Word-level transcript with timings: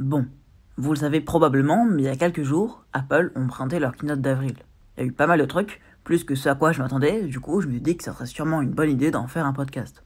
Bon, 0.00 0.26
vous 0.78 0.94
le 0.94 0.98
savez 0.98 1.20
probablement, 1.20 1.84
mais 1.84 2.04
il 2.04 2.06
y 2.06 2.08
a 2.08 2.16
quelques 2.16 2.42
jours, 2.42 2.86
Apple 2.94 3.32
ont 3.34 3.46
printé 3.46 3.78
leur 3.78 3.94
keynote 3.94 4.22
d'avril. 4.22 4.54
Il 4.96 5.00
y 5.00 5.02
a 5.04 5.06
eu 5.06 5.12
pas 5.12 5.26
mal 5.26 5.38
de 5.38 5.44
trucs, 5.44 5.82
plus 6.04 6.24
que 6.24 6.34
ce 6.34 6.48
à 6.48 6.54
quoi 6.54 6.72
je 6.72 6.80
m'attendais, 6.80 7.24
du 7.24 7.38
coup 7.38 7.60
je 7.60 7.68
me 7.68 7.78
dit 7.80 7.98
que 7.98 8.04
ça 8.04 8.14
serait 8.14 8.24
sûrement 8.24 8.62
une 8.62 8.70
bonne 8.70 8.88
idée 8.88 9.10
d'en 9.10 9.26
faire 9.26 9.44
un 9.44 9.52
podcast. 9.52 10.02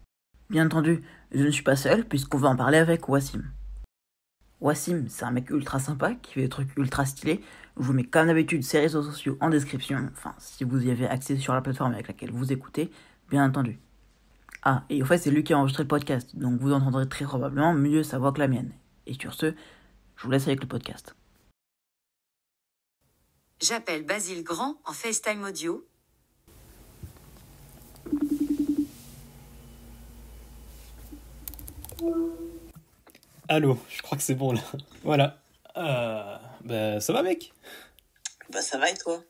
Bien 0.50 0.66
entendu, 0.66 1.04
je 1.30 1.44
ne 1.44 1.50
suis 1.50 1.62
pas 1.62 1.76
seul, 1.76 2.04
puisqu'on 2.04 2.38
va 2.38 2.48
en 2.48 2.56
parler 2.56 2.78
avec 2.78 3.08
Wassim. 3.08 3.44
Wassim, 4.60 5.04
c'est 5.06 5.24
un 5.26 5.30
mec 5.30 5.48
ultra 5.50 5.78
sympa, 5.78 6.16
qui 6.16 6.32
fait 6.32 6.42
des 6.42 6.48
trucs 6.48 6.76
ultra 6.76 7.06
stylés. 7.06 7.40
Je 7.76 7.84
vous 7.84 7.92
mets 7.92 8.02
comme 8.02 8.26
d'habitude 8.26 8.64
ses 8.64 8.80
réseaux 8.80 9.04
sociaux 9.04 9.38
en 9.40 9.48
description, 9.48 10.08
enfin 10.12 10.34
si 10.38 10.64
vous 10.64 10.84
y 10.84 10.90
avez 10.90 11.06
accès 11.06 11.36
sur 11.36 11.54
la 11.54 11.60
plateforme 11.60 11.92
avec 11.92 12.08
laquelle 12.08 12.32
vous 12.32 12.52
écoutez, 12.52 12.90
bien 13.30 13.46
entendu. 13.46 13.78
Ah, 14.64 14.82
et 14.90 15.00
au 15.02 15.06
fait 15.06 15.18
c'est 15.18 15.30
lui 15.30 15.44
qui 15.44 15.52
a 15.52 15.58
enregistré 15.58 15.84
le 15.84 15.88
podcast, 15.88 16.34
donc 16.36 16.58
vous 16.58 16.72
entendrez 16.72 17.08
très 17.08 17.26
probablement 17.26 17.72
mieux 17.74 18.02
sa 18.02 18.18
voix 18.18 18.32
que 18.32 18.40
la 18.40 18.48
mienne. 18.48 18.72
Et 19.06 19.14
sur 19.14 19.34
ce, 19.34 19.54
je 20.16 20.24
vous 20.24 20.30
laisse 20.30 20.46
avec 20.46 20.60
le 20.60 20.68
podcast. 20.68 21.14
J'appelle 23.60 24.04
Basile 24.04 24.42
Grand 24.42 24.76
en 24.84 24.92
FaceTime 24.92 25.44
audio. 25.44 25.86
Allô, 33.48 33.78
je 33.88 34.02
crois 34.02 34.18
que 34.18 34.24
c'est 34.24 34.34
bon 34.34 34.52
là. 34.52 34.62
Voilà. 35.02 35.42
Euh, 35.76 36.38
bah, 36.62 37.00
ça 37.00 37.12
va 37.12 37.22
mec? 37.22 37.52
Bah 38.50 38.62
ça 38.62 38.78
va 38.78 38.90
et 38.90 38.96
toi? 38.96 39.22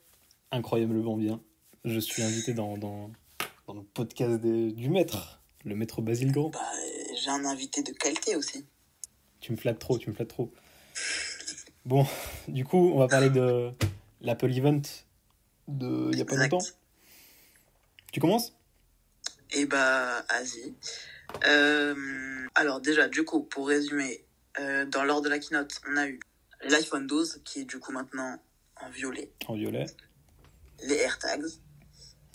Incroyablement 0.51 1.17
bien. 1.17 1.41
Je 1.85 1.99
suis 1.99 2.21
invité 2.23 2.53
dans, 2.53 2.77
dans, 2.77 3.11
dans 3.67 3.73
le 3.73 3.83
podcast 3.83 4.39
du 4.41 4.89
maître, 4.89 5.41
le 5.63 5.75
maître 5.75 6.01
Basile 6.01 6.31
Grand. 6.31 6.49
Bah 6.49 6.59
j'ai 7.15 7.29
un 7.29 7.45
invité 7.45 7.83
de 7.83 7.91
qualité 7.91 8.35
aussi. 8.35 8.65
Tu 9.39 9.51
me 9.51 9.57
flattes 9.57 9.79
trop, 9.79 9.97
tu 9.97 10.09
me 10.09 10.15
flattes 10.15 10.29
trop. 10.29 10.51
Bon, 11.85 12.05
du 12.47 12.65
coup, 12.65 12.91
on 12.93 12.99
va 12.99 13.07
parler 13.07 13.29
de 13.29 13.71
l'Apple 14.21 14.51
Event 14.51 14.81
de 15.67 16.09
il 16.11 16.17
y 16.17 16.21
a 16.21 16.25
pas 16.25 16.33
Exact. 16.33 16.51
longtemps. 16.51 16.65
Tu 18.11 18.19
commences? 18.19 18.53
Et 19.51 19.65
bah, 19.65 20.23
vas-y. 20.29 20.73
Euh, 21.47 22.47
alors 22.55 22.81
déjà, 22.81 23.07
du 23.07 23.23
coup, 23.23 23.43
pour 23.43 23.67
résumer, 23.67 24.25
euh, 24.59 24.85
dans 24.85 25.03
l'ordre 25.03 25.23
de 25.23 25.29
la 25.29 25.39
keynote, 25.39 25.79
on 25.87 25.97
a 25.97 26.07
eu 26.07 26.19
l'iPhone 26.63 27.07
12, 27.07 27.41
qui 27.43 27.61
est 27.61 27.65
du 27.65 27.79
coup 27.79 27.91
maintenant 27.91 28.41
en 28.81 28.89
violet, 28.89 29.31
En 29.47 29.55
violet. 29.55 29.85
les 30.83 30.95
AirTags, 30.95 31.43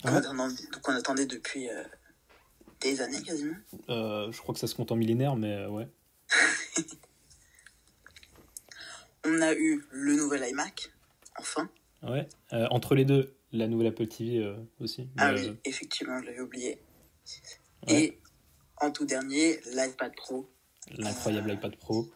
qu'on 0.03 0.11
Ouais. 0.13 0.17
attendait, 0.19 0.53
qu'on 0.83 0.93
attendait 0.95 1.27
depuis 1.27 1.69
euh, 1.71 1.83
des 2.81 3.01
années 3.01 3.23
quasiment. 3.23 3.57
Je 3.89 4.39
crois 4.39 4.55
que 4.55 4.61
ça 4.61 4.67
se 4.67 4.75
compte 4.75 4.93
en 4.93 4.97
millénaire, 4.97 5.37
mais 5.37 5.67
ouais. 5.67 5.89
On 9.25 9.43
a 9.43 9.53
eu 9.55 9.85
le 9.91 10.17
nouvel 10.17 10.49
iMac, 10.49 10.91
enfin. 11.39 11.69
Ouais. 12.03 12.27
Euh, 12.53 12.67
entre 12.71 12.95
les 12.95 13.05
deux, 13.05 13.35
la 13.53 13.67
nouvelle 13.69 13.89
Apple 13.89 14.07
TV 14.07 14.39
euh, 14.39 14.57
aussi. 14.81 15.09
Ah 15.19 15.33
Mais, 15.33 15.41
oui, 15.41 15.57
effectivement, 15.65 16.19
je 16.21 16.27
l'avais 16.27 16.41
oublié. 16.41 16.81
Ouais. 17.87 17.95
Et 17.95 18.19
en 18.79 18.91
tout 18.91 19.05
dernier, 19.05 19.61
l'iPad 19.75 20.15
Pro. 20.17 20.49
L'incroyable 20.97 21.53
iPad 21.53 21.77
Pro. 21.77 22.09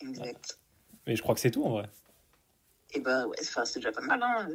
Exact. 0.00 0.58
Et 1.06 1.16
je 1.16 1.22
crois 1.22 1.34
que 1.34 1.40
c'est 1.40 1.50
tout 1.50 1.64
en 1.64 1.70
vrai. 1.70 1.88
Et 2.92 3.00
bah 3.00 3.26
ouais, 3.26 3.36
enfin, 3.40 3.64
c'est 3.64 3.78
déjà 3.80 3.92
pas 3.92 4.02
mal, 4.02 4.22
hein. 4.22 4.48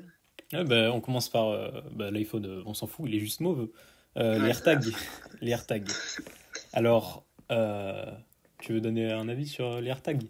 Ouais, 0.54 0.64
bah, 0.64 0.92
on 0.94 1.02
commence 1.02 1.30
par 1.30 1.50
euh, 1.50 1.82
bah, 1.92 2.12
l'iPhone, 2.12 2.64
on 2.66 2.74
s'en 2.74 2.88
fout, 2.88 3.06
il 3.08 3.16
est 3.16 3.20
juste 3.20 3.40
mauve. 3.40 3.70
Euh, 4.18 4.34
Ouais, 4.34 4.40
les 4.40 4.50
AirTags. 4.50 4.94
les 5.42 5.52
AirTags. 5.52 5.90
Alors, 6.74 7.26
euh, 7.52 8.12
tu 8.60 8.74
veux 8.74 8.82
donner 8.82 9.12
un 9.12 9.30
avis 9.30 9.48
sur 9.48 9.80
les 9.80 9.90
AirTags? 9.90 10.24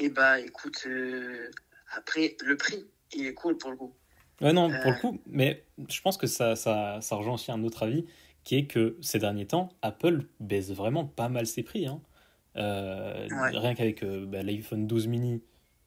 Et 0.00 0.08
bah 0.10 0.38
écoute, 0.40 0.84
euh, 0.86 1.50
après, 1.94 2.36
le 2.44 2.56
prix, 2.56 2.86
il 3.14 3.26
est 3.26 3.34
cool 3.34 3.56
pour 3.58 3.70
le 3.70 3.76
coup. 3.76 3.94
Ouais, 4.40 4.52
non, 4.52 4.70
Euh. 4.70 4.82
pour 4.82 4.92
le 4.92 4.98
coup, 5.00 5.20
mais 5.26 5.64
je 5.88 6.00
pense 6.00 6.16
que 6.16 6.26
ça, 6.26 6.54
ça, 6.56 6.98
ça 7.00 7.16
rejoint 7.16 7.34
aussi 7.34 7.50
un 7.50 7.64
autre 7.64 7.82
avis, 7.82 8.04
qui 8.44 8.56
est 8.56 8.66
que 8.66 8.96
ces 9.00 9.18
derniers 9.18 9.46
temps, 9.46 9.70
Apple 9.82 10.24
baisse 10.40 10.70
vraiment 10.70 11.04
pas 11.04 11.28
mal 11.28 11.46
ses 11.46 11.62
prix. 11.62 11.86
Hein. 11.86 12.00
Euh, 12.56 13.26
Ouais. 13.30 13.56
Rien 13.58 13.74
qu'avec 13.74 14.02
euh, 14.02 14.26
bah, 14.26 14.42
l'iPhone 14.42 14.86
12 14.86 15.06
mini, 15.08 15.42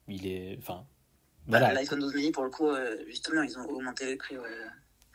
il 0.08 0.26
est. 0.26 0.56
Enfin. 0.58 0.86
Bah, 1.46 1.58
Voilà. 1.58 1.72
L'iPhone 1.74 2.00
12 2.00 2.14
mini, 2.14 2.30
pour 2.32 2.44
le 2.44 2.50
coup, 2.50 2.68
euh, 2.68 2.96
justement, 3.08 3.42
ils 3.42 3.58
ont 3.58 3.64
augmenté 3.64 4.10
le 4.10 4.16
prix. 4.16 4.36
Ouais. 4.36 4.44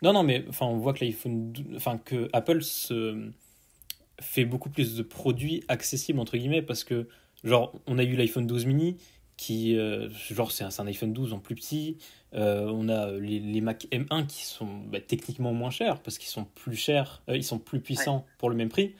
Non, 0.02 0.12
non, 0.12 0.22
mais 0.22 0.44
enfin, 0.48 0.66
on 0.66 0.76
voit 0.76 0.92
que 0.92 1.04
l'iPhone, 1.04 1.52
enfin 1.76 1.98
que 1.98 2.28
Apple 2.32 2.62
se 2.62 3.30
fait 4.20 4.44
beaucoup 4.44 4.68
plus 4.70 4.96
de 4.96 5.02
produits 5.02 5.64
accessibles 5.68 6.18
entre 6.18 6.36
guillemets 6.36 6.62
parce 6.62 6.82
que 6.82 7.08
genre 7.44 7.72
on 7.86 7.98
a 7.98 8.04
eu 8.04 8.16
l'iPhone 8.16 8.46
12 8.46 8.66
mini 8.66 8.96
qui 9.36 9.76
euh, 9.78 10.08
genre 10.30 10.50
c'est 10.50 10.64
un, 10.64 10.70
un 10.78 10.86
iPhone 10.86 11.12
12 11.12 11.32
en 11.32 11.38
plus 11.38 11.54
petit. 11.54 11.98
Euh, 12.34 12.66
on 12.66 12.88
a 12.88 13.12
les, 13.12 13.38
les 13.40 13.60
Mac 13.60 13.86
M1 13.92 14.26
qui 14.26 14.44
sont 14.44 14.66
bah, 14.66 15.00
techniquement 15.00 15.52
moins 15.52 15.70
chers 15.70 16.00
parce 16.00 16.18
qu'ils 16.18 16.28
sont 16.30 16.44
plus 16.44 16.76
chers, 16.76 17.22
euh, 17.28 17.36
ils 17.36 17.44
sont 17.44 17.58
plus 17.58 17.80
puissants 17.80 18.26
pour 18.38 18.50
le 18.50 18.56
même 18.56 18.68
prix. 18.68 18.94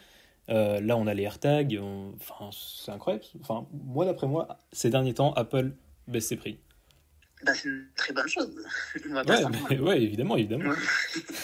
Euh, 0.50 0.81
là, 0.81 0.97
on 0.97 1.06
a 1.06 1.12
les 1.12 1.25
AirTags. 1.25 1.78
on- 1.82 2.15
Enfin, 2.21 2.49
c'est 2.53 2.91
incroyable. 2.91 3.25
Enfin, 3.41 3.66
moi 3.84 4.04
d'après 4.06 4.26
moi, 4.26 4.56
ces 4.72 4.88
derniers 4.91 5.12
temps, 5.15 5.32
Apple 5.34 5.72
baisse 6.06 6.28
ses 6.28 6.37
prix. 6.37 6.59
Bah, 7.44 7.53
c'est 7.55 7.69
une 7.69 7.87
très 7.97 8.12
bonne 8.15 8.28
chose. 8.28 8.50
Ouais, 9.05 9.44
mais- 9.81 10.03
évidemment, 10.03 10.37
évidemment. 10.37 10.70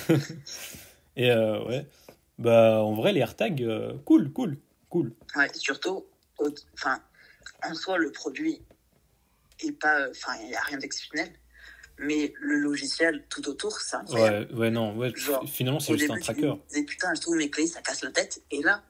Ouais. 0.09 0.17
Et 1.17 1.31
euh, 1.31 1.63
ouais, 1.67 1.87
bah 2.39 2.83
en 2.83 2.95
vrai, 2.95 3.13
les 3.13 3.21
AirTags, 3.21 3.63
euh, 3.63 3.93
cool, 4.05 4.33
cool, 4.33 4.59
cool. 4.89 5.13
Ouais, 5.37 5.49
surtout, 5.55 6.05
enfin, 6.75 7.01
en 7.63 7.75
soi, 7.75 7.99
le 7.99 8.11
produit 8.13 8.61
est 9.61 9.73
pas, 9.73 10.09
enfin, 10.11 10.33
il 10.43 10.49
n'y 10.49 10.55
a 10.55 10.61
rien 10.63 10.79
d'exceptionnel, 10.79 11.33
mais 11.99 12.35
le 12.41 12.57
logiciel 12.57 13.25
tout 13.29 13.49
autour, 13.49 13.79
c'est 13.81 13.97
incroyable. 13.97 14.53
Ouais, 14.55 14.59
ouais, 14.59 14.71
non, 14.71 14.97
ouais, 14.97 15.13
Genre, 15.15 15.49
finalement, 15.49 15.81
c'est 15.81 15.97
juste 15.97 16.11
un 16.11 16.15
début, 16.15 16.27
tu 16.27 16.33
tracker. 16.41 16.61
te 16.63 16.69
disais, 16.69 16.85
putain, 16.85 17.15
je 17.15 17.21
trouve 17.21 17.37
mes 17.37 17.51
clés, 17.51 17.67
ça 17.67 17.81
casse 17.83 18.03
la 18.03 18.11
tête, 18.11 18.43
et 18.51 18.63
là, 18.63 18.83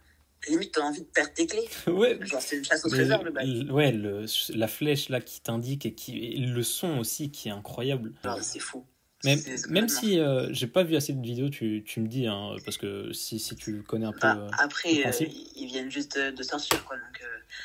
limite, 0.48 0.72
t'as 0.72 0.82
envie 0.82 1.00
de 1.02 1.06
perdre 1.06 1.32
tes 1.34 1.46
clés. 1.46 1.68
ouais, 1.86 2.18
Genre, 2.24 2.40
c'est 2.42 2.56
une 2.56 2.64
chasse 2.64 2.84
au 2.84 2.88
trésor, 2.88 3.22
le 3.24 3.30
bail. 3.30 3.70
ouais, 3.70 3.92
le- 3.92 4.24
la 4.54 4.68
flèche 4.68 5.08
là 5.10 5.20
qui 5.20 5.40
t'indique 5.40 5.86
et, 5.86 5.94
qui, 5.94 6.18
et 6.24 6.38
le 6.38 6.62
son 6.62 6.98
aussi 6.98 7.30
qui 7.30 7.48
est 7.48 7.52
incroyable. 7.52 8.12
Genre, 8.24 8.42
c'est 8.42 8.58
fou. 8.58 8.84
Mais, 9.24 9.36
même 9.68 9.88
si 9.88 10.18
euh, 10.18 10.48
j'ai 10.52 10.66
pas 10.66 10.82
vu 10.82 10.96
assez 10.96 11.12
de 11.12 11.22
vidéos, 11.22 11.48
tu, 11.48 11.82
tu 11.84 12.00
me 12.00 12.06
dis, 12.06 12.26
hein, 12.26 12.56
parce 12.64 12.76
que 12.76 13.12
si, 13.12 13.38
si 13.38 13.56
tu 13.56 13.82
connais 13.82 14.06
un 14.06 14.12
peu. 14.12 14.18
Bah, 14.20 14.38
euh, 14.38 14.48
après, 14.58 14.92
le 14.92 15.06
euh, 15.06 15.28
ils 15.56 15.66
viennent 15.66 15.90
juste 15.90 16.18
de, 16.18 16.30
de 16.30 16.42
sortir, 16.42 16.84
quoi. 16.84 16.96
Donc, 16.96 17.22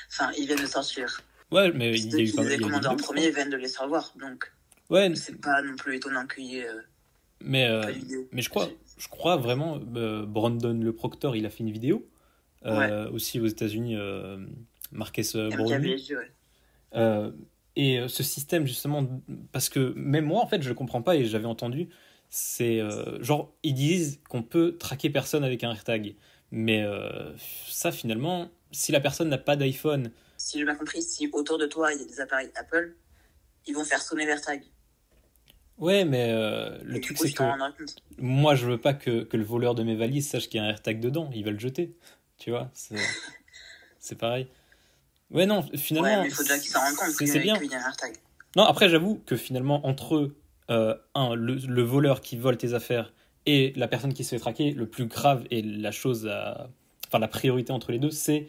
enfin, 0.10 0.32
ils 0.38 0.46
viennent 0.46 0.62
de 0.62 0.68
sortir. 0.68 1.22
Ouais, 1.52 1.72
mais 1.72 1.98
il 1.98 2.14
y 2.14 2.16
a 2.16 2.44
eu 2.44 2.48
les 2.50 2.58
commandés 2.58 2.88
en 2.88 2.96
premier 2.96 3.32
viennent 3.32 3.50
de 3.50 3.58
les 3.58 3.68
savoir. 3.68 4.14
Donc. 4.20 4.52
Ouais, 4.90 5.14
c'est 5.16 5.40
pas 5.40 5.62
non 5.62 5.76
plus 5.76 5.98
étonnant 5.98 6.26
qu'il 6.26 6.46
y 6.46 6.58
ait 6.58 6.68
mais, 7.42 7.68
euh, 7.68 7.92
mais 8.32 8.42
je 8.42 8.50
crois, 8.50 8.70
je 8.98 9.08
crois 9.08 9.38
vraiment, 9.38 9.80
euh, 9.96 10.26
Brandon 10.26 10.74
le 10.74 10.94
Proctor, 10.94 11.36
il 11.36 11.46
a 11.46 11.50
fait 11.50 11.64
une 11.64 11.72
vidéo. 11.72 12.08
Euh, 12.66 13.10
Aussi 13.12 13.40
aux 13.40 13.48
États-Unis, 13.48 13.96
Marques. 14.92 15.20
MKBHD, 15.20 16.16
ouais. 16.16 17.32
Et 17.80 17.98
euh, 18.00 18.08
ce 18.10 18.24
système, 18.24 18.68
justement, 18.68 19.08
parce 19.54 19.70
que 19.70 19.94
même 19.96 20.26
moi, 20.26 20.42
en 20.44 20.48
fait, 20.48 20.62
je 20.62 20.70
le 20.70 20.76
comprends 20.76 21.02
pas 21.02 21.16
et 21.16 21.26
j'avais 21.26 21.46
entendu, 21.46 21.90
c'est 22.30 22.82
euh, 22.82 23.22
genre, 23.24 23.56
ils 23.64 23.74
disent 23.74 24.22
qu'on 24.30 24.44
peut 24.44 24.78
traquer 24.78 25.10
personne 25.10 25.44
avec 25.46 25.64
un 25.64 25.72
AirTag. 25.72 26.16
Mais 26.52 26.84
euh, 26.84 27.32
ça, 27.70 27.92
finalement, 27.92 28.50
si 28.72 28.92
la 28.92 29.00
personne 29.02 29.30
n'a 29.30 29.38
pas 29.38 29.56
d'iPhone, 29.56 30.12
Si 30.38 30.58
j'ai 30.58 30.66
bien 30.66 30.76
compris, 30.76 31.02
si 31.04 31.30
autour 31.34 31.58
de 31.60 31.68
toi 31.68 31.94
il 31.94 32.00
y 32.02 32.04
a 32.04 32.08
des 32.08 32.20
appareils 32.22 32.52
Apple, 32.56 32.98
ils 33.68 33.76
vont 33.76 33.86
faire 33.86 34.02
sonner 34.02 34.26
l'AirTag. 34.26 34.64
ouais, 35.78 36.06
mais 36.06 36.32
euh, 36.32 36.78
le 36.84 36.98
Et 36.98 37.02
truc, 37.02 37.18
c'est 37.18 37.32
que 37.34 37.44
moi, 38.18 38.56
je 38.56 38.66
veux 38.68 38.82
pas 38.82 38.94
que, 38.94 39.24
que 39.24 39.38
le 39.38 39.44
voleur 39.44 39.76
de 39.76 39.84
mes 39.84 39.96
valises 39.96 40.30
sache 40.30 40.50
qu'il 40.50 40.60
y 40.60 40.64
a 40.64 40.66
un 40.66 40.70
AirTag 40.70 41.00
dedans. 41.00 41.30
Il 41.34 41.44
va 41.46 41.52
le 41.52 41.60
jeter. 41.60 41.96
Tu 42.38 42.52
vois, 42.52 42.72
c'est 42.74 43.12
pareil. 44.18 44.50
Ouais, 45.32 45.46
non, 45.46 45.62
finalement. 45.76 46.10
Ouais, 46.10 46.22
mais 46.22 46.28
il 46.30 46.34
faut 46.34 46.44
déjà 46.44 46.58
qu'ils 46.58 46.72
s'en 46.72 46.80
rendent 46.80 46.96
compte 46.96 47.10
c'est- 47.10 47.26
qu'il 47.26 47.36
y, 47.36 47.40
bien. 47.40 47.56
a- 47.56 47.60
qu'il 47.60 47.72
y 47.72 47.76
a 47.76 47.78
un 47.84 47.86
AirTag. 47.88 48.16
Non, 48.56 48.64
après, 48.64 48.90
j'avoue 48.90 49.22
que 49.26 49.36
finalement, 49.36 49.86
entre 49.86 50.32
euh, 50.72 50.96
un, 51.16 51.36
le, 51.36 51.56
le 51.56 51.82
voleur 51.84 52.22
qui 52.22 52.38
vole 52.38 52.58
tes 52.58 52.74
affaires 52.74 53.14
et 53.46 53.74
la 53.76 53.88
personne 53.88 54.14
qui 54.14 54.24
se 54.24 54.36
fait 54.36 54.40
traquer, 54.40 54.72
le 54.72 54.88
plus 54.88 55.06
grave 55.06 55.46
et 55.52 55.62
la 55.62 55.92
chose 55.92 56.28
à. 56.28 56.70
Enfin, 57.08 57.20
la 57.20 57.28
priorité 57.28 57.72
entre 57.72 57.92
les 57.92 57.98
deux, 58.00 58.12
c'est 58.12 58.48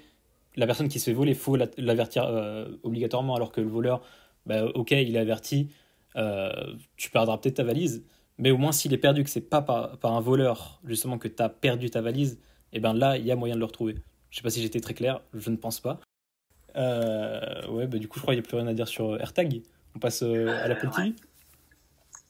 la 0.57 0.67
personne 0.67 0.89
qui 0.89 0.99
se 0.99 1.07
fait 1.07 1.13
voler, 1.15 1.33
il 1.33 1.37
faut 1.39 1.57
la- 1.57 1.69
l'avertir 1.79 2.25
euh, 2.25 2.69
obligatoirement, 2.83 3.35
alors 3.37 3.53
que 3.53 3.61
le 3.63 3.69
voleur, 3.69 4.03
bah, 4.47 4.67
ok, 4.75 4.91
il 4.91 5.17
est 5.17 5.19
averti, 5.19 5.71
euh, 6.17 6.51
tu 6.97 7.09
perdras 7.11 7.39
peut-être 7.39 7.55
ta 7.57 7.65
valise, 7.65 8.05
mais 8.37 8.51
au 8.51 8.59
moins 8.59 8.73
s'il 8.73 8.93
est 8.93 8.99
perdu, 8.99 9.23
que 9.25 9.31
c'est 9.31 9.41
pas 9.49 9.63
par, 9.63 9.97
par 9.99 10.13
un 10.15 10.21
voleur, 10.21 10.81
justement, 10.85 11.17
que 11.19 11.29
tu 11.29 11.43
as 11.43 11.49
perdu 11.49 11.89
ta 11.89 12.01
valise, 12.03 12.39
et 12.73 12.81
ben 12.81 12.93
là, 12.93 13.17
il 13.17 13.25
y 13.25 13.31
a 13.33 13.37
moyen 13.37 13.55
de 13.55 13.61
le 13.61 13.65
retrouver. 13.67 13.95
Je 14.31 14.37
sais 14.37 14.43
pas 14.43 14.51
si 14.51 14.61
j'étais 14.61 14.81
très 14.81 14.95
clair, 14.95 15.21
je 15.35 15.49
ne 15.51 15.57
pense 15.57 15.81
pas. 15.81 16.01
Euh, 16.77 17.67
ouais, 17.69 17.87
bah, 17.87 17.99
du 17.99 18.09
coup, 18.09 18.19
je 18.19 18.23
crois 18.23 18.35
qu'il 18.35 18.43
n'y 18.43 18.47
a 18.47 18.49
plus 18.49 18.57
rien 18.59 18.67
à 18.67 18.75
dire 18.75 18.89
sur 18.89 19.21
AirTag. 19.21 19.63
On 19.97 19.99
passe 19.99 20.23
euh, 20.23 20.49
à 20.63 20.69
l'Apple 20.69 20.87
Euh, 20.87 20.91
TV 20.97 21.15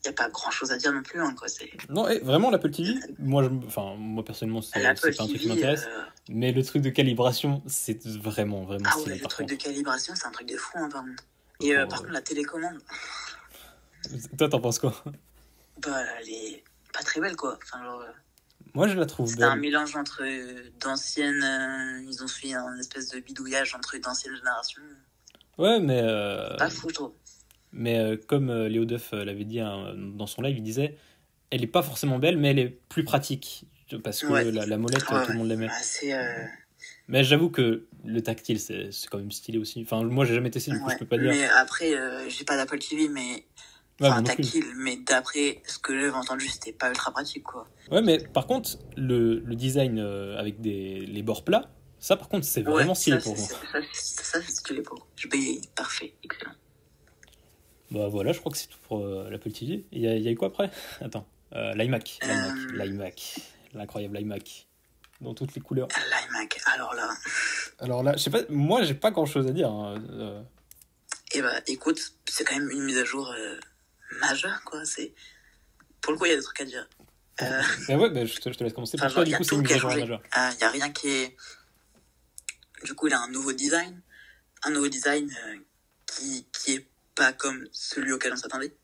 y 0.06 0.08
a 0.08 0.12
pas 0.14 0.30
grand 0.30 0.50
chose 0.50 0.72
à 0.72 0.78
dire 0.78 0.92
non 0.94 1.02
plus. 1.02 1.20
Hein, 1.20 1.34
quoi. 1.36 1.46
Non, 1.90 2.08
et 2.08 2.20
vraiment, 2.20 2.50
l'Apple 2.50 2.70
TV, 2.70 2.94
moi, 3.18 3.42
je, 3.42 3.50
enfin, 3.66 3.94
moi 3.98 4.24
personnellement, 4.24 4.62
c'est, 4.62 4.80
pas 4.82 4.88
un 4.88 4.94
truc 4.94 5.14
qui 5.38 5.46
m'intéresse. 5.48 5.86
euh, 5.86 6.02
Mais 6.30 6.52
le 6.52 6.62
truc 6.64 6.80
de 6.80 6.88
calibration, 6.88 7.62
c'est 7.66 8.06
vraiment, 8.06 8.62
vraiment 8.64 8.86
Ah 8.88 8.92
stylé 8.92 9.12
ouais, 9.16 9.18
le 9.18 9.26
truc 9.26 9.46
contre. 9.48 9.58
de 9.58 9.62
calibration, 9.62 10.14
c'est 10.16 10.26
un 10.26 10.30
truc 10.30 10.48
de 10.48 10.56
fou, 10.56 10.78
hein, 10.78 10.88
par 10.90 11.02
contre. 11.02 11.22
Et 11.60 11.76
euh, 11.76 11.84
Oh. 11.84 11.88
par 11.90 11.98
contre, 12.00 12.12
la 12.12 12.22
télécommande, 12.22 12.78
Toi, 14.38 14.48
t'en 14.48 14.60
penses 14.60 14.78
quoi? 14.78 14.94
Bah, 15.82 15.98
elle 16.20 16.28
est 16.30 16.64
pas 16.94 17.02
très 17.02 17.20
belle, 17.20 17.36
quoi. 17.36 17.58
Enfin, 17.62 17.84
genre, 17.84 18.00
euh, 18.00 18.10
Moi, 18.74 18.88
je 18.88 18.98
la 18.98 19.06
trouve 19.06 19.28
c'est 19.28 19.42
un 19.42 19.50
belle. 19.52 19.60
mélange 19.60 19.96
entre 19.96 20.22
d'anciennes. 20.80 21.42
euh, 21.42 22.02
ils 22.08 22.22
ont 22.22 22.28
fait 22.28 22.54
un 22.54 22.76
espèce 22.78 23.08
de 23.08 23.20
bidouillage 23.20 23.74
entre 23.74 23.96
d'anciennes 23.98 24.36
générations. 24.36 24.82
Ouais, 25.58 25.80
mais, 25.80 26.00
euh, 26.02 26.56
Pas 26.56 26.70
fou, 26.70 26.88
je 26.88 26.94
trouve. 26.94 27.12
mais 27.72 27.98
euh, 27.98 28.16
comme 28.26 28.52
Léo 28.66 28.84
Duff 28.84 29.12
l'avait 29.12 29.44
dit 29.44 29.60
hein, 29.60 29.94
dans 29.96 30.26
son 30.26 30.42
live, 30.42 30.56
il 30.56 30.62
disait 30.62 30.96
elle 31.50 31.62
est 31.64 31.66
pas 31.68 31.82
forcément 31.82 32.18
belle, 32.18 32.36
mais 32.38 32.50
elle 32.50 32.58
est 32.60 32.68
plus 32.88 33.02
pratique. 33.04 33.64
Parce 34.04 34.20
que 34.20 34.28
Ouais. 34.28 34.50
la, 34.52 34.66
la 34.66 34.78
molette, 34.78 35.02
Ouais, 35.10 35.24
tout 35.26 35.32
le 35.32 35.38
monde 35.38 35.48
l'aimait. 35.48 35.66
Bah, 35.66 35.74
euh, 36.04 36.44
Mais 37.08 37.24
j'avoue 37.24 37.50
que 37.50 37.86
le 38.04 38.20
tactile, 38.22 38.60
c'est 38.60 38.92
c'est 38.92 39.08
quand 39.08 39.18
même 39.18 39.32
stylé 39.32 39.58
aussi. 39.58 39.82
Enfin, 39.82 40.04
moi, 40.04 40.24
j'ai 40.24 40.34
jamais 40.34 40.50
testé, 40.52 40.70
du 40.70 40.78
coup, 40.78 40.86
ouais. 40.86 40.94
je 40.94 40.98
peux 41.00 41.06
pas 41.06 41.18
dire. 41.18 41.32
Mais 41.32 41.44
après, 41.48 41.92
euh, 41.94 42.28
j'ai 42.28 42.44
pas 42.44 42.56
d'Apple 42.56 42.78
TV, 42.78 43.08
mais. 43.08 43.44
Ouais, 44.00 44.08
Enfin, 44.08 44.22
moi 44.22 44.30
tactile, 44.34 44.64
mais 44.76 44.96
d'après 44.96 45.62
ce 45.66 45.78
que 45.78 45.98
j'avais 45.98 46.10
entendu, 46.16 46.48
c'était 46.48 46.72
pas 46.72 46.88
ultra 46.88 47.10
pratique, 47.12 47.42
quoi. 47.44 47.68
Ouais, 47.90 48.00
mais 48.00 48.18
par 48.18 48.46
contre, 48.46 48.78
le, 48.96 49.40
le 49.40 49.54
design 49.54 49.98
euh, 49.98 50.38
avec 50.38 50.60
des, 50.62 51.00
les 51.06 51.22
bords 51.22 51.44
plats, 51.44 51.70
ça, 51.98 52.16
par 52.16 52.28
contre, 52.30 52.46
c'est 52.46 52.62
vraiment 52.62 52.88
Ouais, 52.92 52.94
stylé 52.94 53.18
pour 53.18 53.36
moi. 53.36 53.46
Ça, 53.46 53.56
c'est- 53.92 54.22
ça, 54.24 54.40
c'est 54.42 54.50
stylé 54.52 54.80
pour. 54.82 55.06
Je 55.16 55.28
paye 55.28 55.60
parfait, 55.76 56.14
excellent. 56.24 56.52
Bah 57.90 58.08
voilà, 58.08 58.32
je 58.32 58.38
crois 58.38 58.50
que 58.52 58.56
c'est 58.58 58.68
tout 58.68 58.78
pour 58.88 59.04
euh, 59.04 59.28
l'Apple 59.28 59.50
TV. 59.50 59.84
Il 59.92 60.00
y, 60.00 60.06
a, 60.08 60.14
il 60.16 60.22
y 60.22 60.28
a 60.28 60.30
eu 60.30 60.36
quoi 60.36 60.48
après? 60.48 60.70
Attends, 61.00 61.26
euh, 61.54 61.74
l'iMac, 61.74 62.20
l'iMac, 62.22 62.52
Euh. 62.56 62.84
l'iMac, 62.84 63.34
l'incroyable 63.74 64.18
iMac, 64.20 64.66
dans 65.20 65.34
toutes 65.34 65.54
les 65.54 65.60
couleurs. 65.60 65.88
L'iMac, 65.88 66.58
alors 66.72 66.94
là. 66.94 67.10
Alors 67.80 68.02
là, 68.02 68.14
je 68.16 68.22
sais 68.22 68.30
pas, 68.30 68.42
moi, 68.48 68.82
j'ai 68.84 68.94
pas 68.94 69.10
grand 69.10 69.26
chose 69.26 69.46
à 69.46 69.50
dire. 69.50 69.70
hein, 69.70 70.02
euh, 70.10 70.40
Et 71.34 71.42
bah 71.42 71.52
écoute, 71.66 72.00
c'est 72.28 72.44
quand 72.44 72.54
même 72.56 72.70
une 72.70 72.84
mise 72.84 72.96
à 72.98 73.04
jour 73.04 73.30
majeure, 74.18 74.62
quoi. 74.64 74.84
C'est... 74.84 75.14
Pour 76.00 76.12
le 76.12 76.18
coup, 76.18 76.26
il 76.26 76.30
y 76.30 76.34
a 76.34 76.36
des 76.36 76.42
trucs 76.42 76.60
à 76.60 76.64
dire. 76.64 76.88
Euh, 77.42 77.62
Mais 77.88 77.96
ouais, 77.96 78.10
bah, 78.10 78.24
je, 78.24 78.36
te, 78.36 78.52
je 78.52 78.58
te 78.58 78.64
laisse 78.64 78.72
commencer. 78.72 78.96
Enfin, 78.98 79.06
Pour 79.06 79.14
toi, 79.14 79.24
genre, 79.24 79.30
du 79.32 79.36
coup, 79.36 79.44
c'est 79.44 79.54
une 79.54 79.62
mise 79.62 79.72
à 79.72 79.78
jour 79.78 79.90
majeure. 79.90 80.22
Il 80.34 80.56
n'y 80.56 80.64
a 80.64 80.70
rien 80.70 80.90
qui 80.92 81.08
est. 81.08 81.36
Du 82.84 82.94
coup, 82.94 83.06
il 83.06 83.14
a 83.14 83.20
un 83.20 83.28
nouveau 83.28 83.52
design. 83.52 84.00
Un 84.62 84.70
nouveau 84.70 84.88
design 84.88 85.30
euh, 85.46 85.56
qui, 86.06 86.46
qui 86.52 86.74
est 86.74 86.86
pas 87.14 87.32
comme 87.32 87.66
celui 87.72 88.12
auquel 88.12 88.32
on 88.32 88.36
s'attendait. 88.36 88.74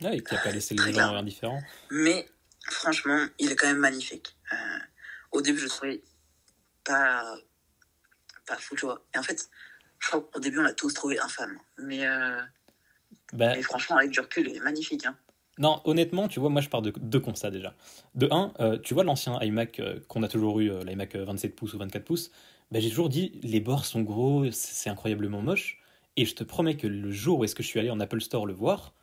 Ouais, 0.00 0.16
et 0.16 0.22
qui 0.22 0.34
a 0.34 0.38
pas 0.38 0.50
laissé 0.50 0.74
les 0.74 0.92
gens 0.92 1.14
indifférents. 1.14 1.62
Mais 1.90 2.28
franchement, 2.70 3.26
il 3.38 3.50
est 3.50 3.56
quand 3.56 3.66
même 3.66 3.78
magnifique. 3.78 4.36
Euh, 4.52 4.78
au 5.32 5.42
début, 5.42 5.58
je 5.58 5.64
le 5.64 5.70
trouvais 5.70 6.02
pas, 6.84 7.36
pas 8.46 8.56
fou, 8.56 8.76
tu 8.76 8.86
vois. 8.86 9.04
Et 9.14 9.18
en 9.18 9.22
fait, 9.22 9.50
je 9.98 10.06
crois 10.08 10.20
qu'au 10.20 10.40
début, 10.40 10.58
on 10.60 10.62
l'a 10.62 10.72
tous 10.72 10.92
trouvé 10.94 11.18
infâme. 11.18 11.58
Mais, 11.78 12.06
euh, 12.06 12.40
Bah, 13.32 13.52
mais 13.54 13.62
franchement, 13.62 13.96
avec 13.96 14.10
du 14.10 14.20
recul, 14.20 14.48
il 14.48 14.56
est 14.56 14.60
magnifique. 14.60 15.04
Hein. 15.06 15.16
Non, 15.58 15.80
honnêtement, 15.84 16.28
tu 16.28 16.38
vois, 16.40 16.50
moi 16.50 16.60
je 16.60 16.68
pars 16.68 16.82
de 16.82 16.92
deux 16.96 17.20
constats 17.20 17.50
déjà. 17.50 17.74
De 18.14 18.28
un, 18.30 18.52
euh, 18.60 18.78
tu 18.78 18.94
vois 18.94 19.02
l'ancien 19.04 19.40
iMac 19.42 19.80
euh, 19.80 19.98
qu'on 20.08 20.22
a 20.22 20.28
toujours 20.28 20.60
eu, 20.60 20.70
euh, 20.70 20.84
l'iMac 20.84 21.16
euh, 21.16 21.24
27 21.24 21.56
pouces 21.56 21.74
ou 21.74 21.78
24 21.78 22.04
pouces, 22.04 22.30
ben, 22.70 22.80
j'ai 22.80 22.90
toujours 22.90 23.08
dit 23.08 23.40
les 23.42 23.60
bords 23.60 23.84
sont 23.84 24.02
gros, 24.02 24.44
c'est 24.52 24.88
incroyablement 24.90 25.42
moche. 25.42 25.80
Et 26.16 26.24
je 26.26 26.34
te 26.34 26.44
promets 26.44 26.76
que 26.76 26.86
le 26.86 27.10
jour 27.10 27.38
où 27.40 27.44
est-ce 27.44 27.54
que 27.54 27.62
je 27.62 27.68
suis 27.68 27.80
allé 27.80 27.90
en 27.90 27.98
Apple 28.00 28.20
Store 28.20 28.46
le 28.46 28.52
voir, 28.52 28.94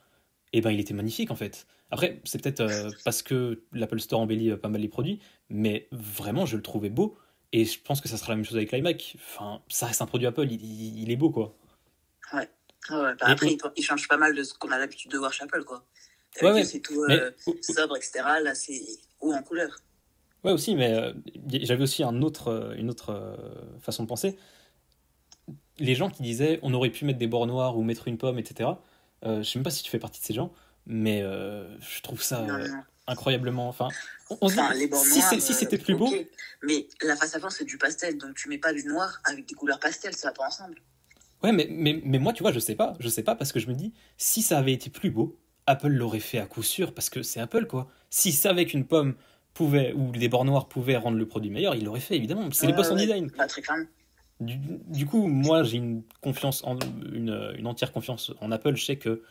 eh 0.54 0.62
ben 0.62 0.72
il 0.72 0.80
était 0.80 0.94
magnifique 0.94 1.32
en 1.32 1.36
fait. 1.36 1.68
Après, 1.92 2.22
c'est 2.26 2.42
peut-être 2.42 2.66
parce 3.06 3.22
que 3.22 3.64
l'Apple 3.74 4.00
Store 4.00 4.22
embellit 4.22 4.56
pas 4.58 4.70
mal 4.70 4.82
les 4.82 4.88
produits, 4.90 5.20
mais 5.50 5.88
vraiment 5.92 6.46
je 6.46 6.56
le 6.58 6.62
trouvais 6.64 6.90
beau. 6.90 7.18
Et 7.52 7.66
je 7.66 7.80
pense 7.82 8.02
que 8.02 8.08
ça 8.10 8.18
sera 8.18 8.32
la 8.34 8.38
même 8.38 8.46
chose 8.46 8.58
avec 8.58 8.72
l'iMac. 8.72 9.16
Enfin, 9.18 9.62
ça 9.70 9.86
reste 9.88 10.02
un 10.02 10.06
produit 10.08 10.28
Apple, 10.28 10.48
il, 10.50 10.64
il- 10.64 11.02
il 11.04 11.12
est 11.12 11.16
beau 11.18 11.32
quoi. 11.32 11.56
Ouais, 12.34 12.50
ouais, 12.90 13.16
bah 13.20 13.26
après, 13.28 13.58
il, 13.76 13.84
change 13.84 14.08
pas 14.08 14.18
mal 14.18 14.36
de 14.36 14.44
ce 14.44 14.54
qu'on 14.54 14.72
a 14.72 14.78
l'habitude 14.78 15.12
de 15.12 15.18
voir 15.18 15.34
chez 15.34 15.44
Apple, 15.44 15.64
quoi. 15.64 15.84
Ouais, 16.42 16.64
C'est 16.64 16.80
tout 16.80 17.06
Mais 17.08 17.20
euh, 17.20 17.32
sobre, 17.62 17.96
etc. 17.96 18.24
Là, 18.42 18.56
c'est 18.56 18.82
haut 19.22 19.34
en 19.34 19.42
couleur. 19.42 19.78
Ouais, 20.46 20.52
aussi, 20.52 20.76
mais 20.76 20.94
euh, 20.94 21.12
j'avais 21.48 21.82
aussi 21.82 22.04
un 22.04 22.22
autre, 22.22 22.50
euh, 22.50 22.76
une 22.76 22.92
autre 22.92 23.10
euh, 23.10 23.36
façon 23.82 24.04
de 24.04 24.08
penser. 24.08 24.38
Les 25.80 25.96
gens 25.96 26.12
qui 26.12 26.22
disaient 26.22 26.60
on 26.62 26.72
aurait 26.76 26.92
pu 26.92 27.04
mettre 27.04 27.18
des 27.18 27.26
bords 27.26 27.48
noirs 27.48 27.76
ou 27.78 27.82
mettre 27.82 28.08
une 28.08 28.20
pomme, 28.20 28.38
etc. 28.38 28.70
Je 29.24 29.42
sais 29.42 29.58
même 29.58 29.64
pas 29.64 29.72
si 29.72 29.82
tu 29.82 29.90
fais 29.90 29.98
partie 29.98 30.22
de 30.22 30.26
ces 30.26 30.36
gens, 30.36 30.54
mais 30.86 31.22
je 31.22 32.02
trouve 32.04 32.22
ça 32.22 32.44
Non, 32.44 32.60
non. 32.60 32.84
incroyablement. 33.08 33.68
Enfin, 33.68 33.88
on, 34.30 34.38
on 34.42 34.48
dit, 34.48 34.56
les 34.76 34.88
bords 34.88 35.04
si 35.04 35.18
noirs, 35.18 35.34
si 35.34 35.54
c'était 35.54 35.80
plus 35.80 35.96
beau. 35.96 36.14
Mais 36.62 36.88
la 37.02 37.16
face 37.16 37.36
avant, 37.36 37.50
c'est 37.50 37.66
du 37.66 37.80
pastel. 37.80 38.18
Donc, 38.20 38.36
tu 38.36 38.48
mets 38.48 38.60
pas 38.60 38.72
du 38.72 38.86
noir 38.86 39.20
avec 39.24 39.48
des 39.48 39.56
couleurs 39.56 39.80
pastel. 39.80 40.16
Ça 40.16 40.28
va 40.28 40.34
pas 40.34 40.46
ensemble. 40.46 40.80
Ouais, 41.44 41.52
mais, 41.52 41.68
mais, 41.70 42.02
mais 42.04 42.20
moi, 42.20 42.34
tu 42.34 42.44
vois, 42.44 42.52
je 42.52 42.60
sais 42.60 42.76
pas, 42.76 42.94
je 43.00 43.10
sais 43.10 43.24
pas 43.24 43.36
parce 43.36 43.52
que 43.52 43.60
je 43.60 43.68
me 43.68 43.74
dis 43.74 43.94
si 44.18 44.42
ça 44.42 44.58
avait 44.58 44.74
été 44.74 44.90
plus 44.90 45.12
beau, 45.12 45.38
Apple 45.68 45.90
l'aurait 45.90 46.20
fait 46.20 46.38
à 46.38 46.46
coup 46.46 46.64
sûr 46.64 46.94
parce 46.94 47.10
que 47.10 47.24
c'est 47.24 47.40
Apple 47.40 47.66
quoi. 47.66 47.88
Si 48.10 48.32
ça 48.32 48.50
avec 48.50 48.74
une 48.74 48.86
pomme 48.86 49.16
pouvait 49.54 49.94
ou 49.94 50.12
des 50.12 50.30
bords 50.30 50.46
noirs 50.46 50.68
pouvaient 50.68 50.98
rendre 50.98 51.18
le 51.18 51.28
produit 51.28 51.50
meilleur, 51.50 51.76
il 51.76 51.86
l'aurait 51.86 52.00
fait 52.00 52.16
évidemment. 52.16 52.50
C'est 52.52 52.68
les 52.68 52.74
Ouais, 52.74 52.78
boss 52.78 52.92
en 52.92 52.96
design. 52.96 53.32
Bah, 53.38 53.48
très 53.48 53.62
clairement. 53.62 53.86
Du, 54.42 54.58
du 54.60 55.06
coup, 55.06 55.28
moi, 55.28 55.64
j'ai 55.64 55.78
une 55.78 56.04
confiance, 56.22 56.62
en, 56.66 56.78
une, 57.14 57.54
une 57.58 57.68
entière 57.68 57.94
confiance 57.94 58.34
en 58.42 58.52
Apple. 58.52 58.76
Je 58.76 58.84
sais 58.84 58.98
que, 58.98 59.24